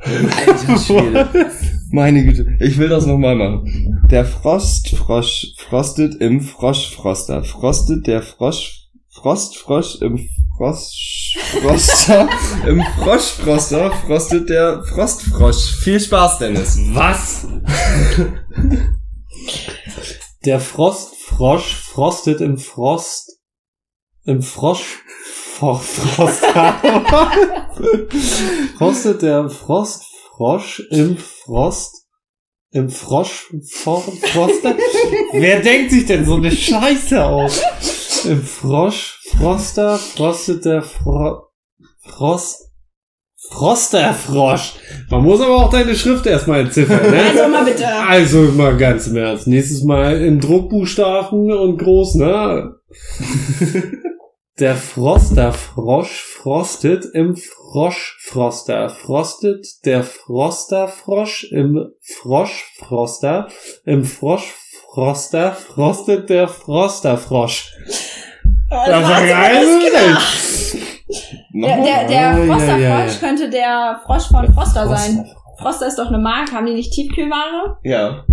[0.00, 1.28] Alter Schwede.
[1.90, 2.56] Meine Güte.
[2.60, 3.97] Ich will das nochmal machen.
[4.10, 7.44] Der Frostfrosch frostet im Froschfroster.
[7.44, 8.86] Frostet der Frosch...
[9.10, 12.28] Frostfrosch im Froschfroster.
[12.66, 15.74] Im Froschfroster frostet der Frostfrosch.
[15.80, 16.78] Viel Spaß, Dennis.
[16.92, 17.46] Was?
[20.44, 23.40] Der Frostfrosch frostet im Frost.
[24.24, 24.98] Im Frosch.
[25.58, 26.74] Fro- Froster.
[28.78, 31.97] frostet der Frostfrosch im Frost.
[32.70, 33.52] Im Frosch.
[33.70, 34.76] Froster?
[35.32, 37.62] Wer denkt sich denn so eine Scheiße aus?
[38.24, 39.20] Im Frosch.
[39.30, 39.98] Froster.
[39.98, 41.48] Frostet der Fro,
[42.00, 42.68] Frost.
[43.50, 44.74] Frosterfrosch.
[45.10, 47.22] Man muss aber auch deine Schrift erstmal entziffern, ne?
[47.22, 47.86] Also mal bitte.
[47.86, 49.46] Also mal ganz im Ernst.
[49.46, 52.74] Nächstes Mal in Druckbuchstaben und groß, ne?
[54.58, 57.36] Der Frosterfrosch frostet im
[57.70, 58.88] Froschfroster.
[58.88, 63.48] Frostet der Frosterfrosch im Froschfroster.
[63.84, 67.72] Im Froschfroster frostet der Frosterfrosch.
[68.70, 69.66] Oh, Das war geil?
[71.54, 73.14] Der, der, der Ja, ja, Frosterfrosch ja, ja.
[73.20, 75.26] könnte der Frosch von Froster sein.
[75.58, 76.52] Froster ist doch eine Marke.
[76.52, 77.78] Haben die nicht Tiefkühlware?
[77.82, 78.24] Ja.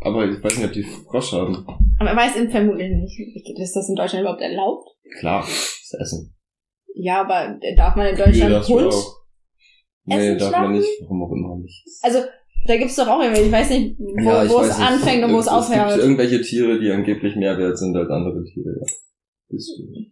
[0.00, 1.66] Aber ich weiß nicht, ob die Frosch haben.
[1.98, 3.58] Aber er weiß in vermutlich nicht.
[3.58, 4.88] Ist das in Deutschland überhaupt erlaubt?
[5.18, 6.33] Klar, das Essen.
[6.94, 8.92] Ja, aber darf man in Deutschland Hund?
[8.94, 9.16] auch.
[10.06, 10.88] Nee, Essen darf man nicht.
[11.02, 11.84] Warum auch immer nicht.
[12.02, 12.20] Also,
[12.66, 14.88] da gibt's doch auch irgendwie, ich weiß nicht, wo, Ja, wo es nicht.
[14.88, 15.98] anfängt und wo es Es gibt aufhört.
[15.98, 18.86] irgendwelche Tiere, die angeblich mehr wert sind als andere Tiere, ja.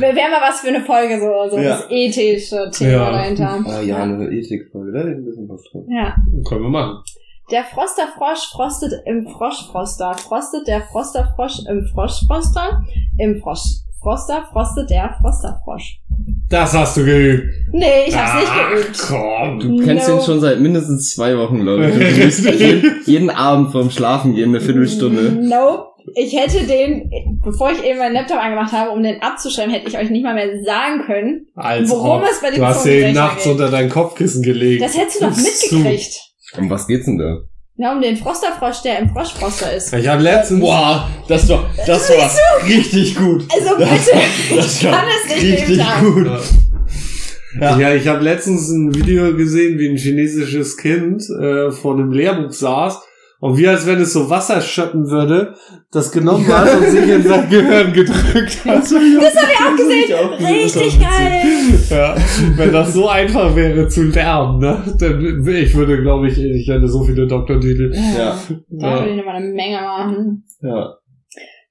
[0.00, 1.76] Wäre wär mal was für eine Folge, so, so Ja.
[1.76, 3.10] das ethische Thema Ja.
[3.12, 3.62] dahinter.
[3.66, 5.84] Ah ja, eine Ethikfolge, da hätte ich ein bisschen Bock drauf.
[5.88, 6.16] Ja.
[6.48, 7.02] Können wir machen.
[7.52, 10.14] Der Frosterfrosch frostet im Froschfroster.
[10.14, 12.82] Frostet der Frosterfrosch im Froschfroster.
[13.18, 13.60] Im Frosch
[14.02, 16.00] Froster frostet der Frosterfrosch.
[16.48, 17.44] Das hast du geübt.
[17.72, 18.98] Nee, ich hab's nicht Ach, geübt.
[19.08, 19.60] komm.
[19.60, 20.16] Du kennst No.
[20.16, 21.64] ihn schon seit mindestens zwei Wochen, ich.
[21.64, 25.32] Du liest jeden, jeden Abend vorm Schlafen gehen, eine Viertelstunde.
[25.42, 25.86] Nope.
[26.14, 27.10] Ich hätte den,
[27.44, 30.34] bevor ich eben meinen Laptop angemacht habe, um den abzuschreiben, hätte ich euch nicht mal
[30.34, 32.28] mehr sagen können, Als worum ob.
[32.28, 33.52] es bei dem Du hast den nachts geht.
[33.52, 34.82] unter dein Kopfkissen gelegt.
[34.82, 36.20] Das hättest du doch mitgekriegt.
[36.58, 37.36] Um was geht's denn da?
[37.82, 39.90] Na, um den Frosterfrosch, der im Froschfroster ist.
[39.94, 40.60] Ich habe letztens...
[40.60, 42.30] Boah, das war, das war
[42.68, 43.46] richtig gut.
[43.50, 46.12] Also bitte, ich kann es nicht geübt haben.
[46.14, 46.26] gut.
[47.58, 47.94] Ja, Ja.
[47.94, 53.00] ich habe letztens ein Video gesehen, wie ein chinesisches Kind äh, vor einem Lehrbuch saß
[53.40, 55.54] und wie als wenn es so Wasser schöpfen würde,
[55.90, 58.78] das genommen hat und sich in sein Gehirn gedrückt hat.
[58.82, 60.46] Das habe ich auch gesehen.
[60.46, 61.42] Richtig geil.
[61.90, 62.14] Ja,
[62.56, 64.82] wenn das so einfach wäre zu lernen, ne?
[64.98, 67.92] Dann ich würde, glaube ich, ich hätte so viele Doktortitel.
[68.16, 68.38] Ja,
[68.68, 70.44] Da würde ich nochmal eine Menge machen.
[70.62, 70.94] ja.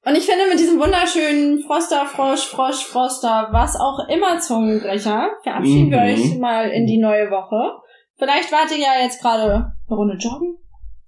[0.05, 5.91] Und ich finde, mit diesem wunderschönen Froster, Frosch, Frosch, Froster, was auch immer Zungenbrecher, verabschieden
[5.91, 6.05] wir Mhm.
[6.13, 7.77] euch mal in die neue Woche.
[8.17, 9.43] Vielleicht wart ihr ja jetzt gerade
[9.87, 10.55] eine Runde joggen.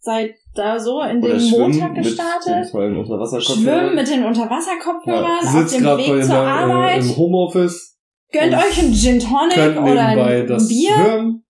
[0.04, 2.72] Seid da so in Oder den Montag mit den gestartet.
[2.72, 3.80] tollen Unterwasserkopfhörern.
[3.82, 6.97] Schwimmen mit den Unterwasserkopfhörern auf Sitzt dem Weg zur der, Arbeit.
[6.97, 7.97] äh, im Homeoffice,
[8.32, 10.97] Gönnt euch einen Gin Tonic oder ein das Bier.
[10.97, 11.43] hören.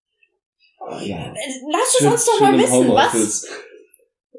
[0.80, 1.34] Oh, ja.
[1.72, 3.48] Lasst es uns doch mal wissen, was.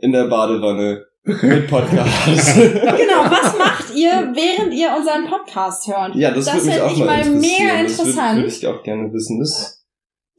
[0.00, 1.04] In der Badewanne.
[1.24, 2.56] Mit Podcast.
[2.56, 6.16] genau, was macht ihr, während ihr unseren Podcast hört?
[6.16, 8.44] ja, das, Das würde mich auch ich mal mal mega Das würde, interessant.
[8.46, 9.38] ich auch gerne wissen.
[9.38, 9.84] Das,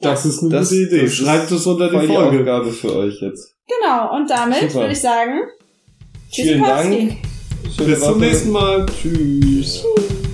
[0.01, 1.01] Das ist eine das, gute Idee.
[1.03, 2.39] das Schreibt es unter die Folge.
[2.41, 3.52] Aufgabe für euch jetzt.
[3.67, 4.73] Genau, und damit Super.
[4.75, 5.41] würde ich sagen,
[6.31, 7.07] Vielen Tschüssikowski.
[7.07, 7.87] Dank.
[7.87, 8.85] Bis zum nächsten Mal.
[8.87, 9.83] Tschüss.
[9.83, 10.32] Tschüss.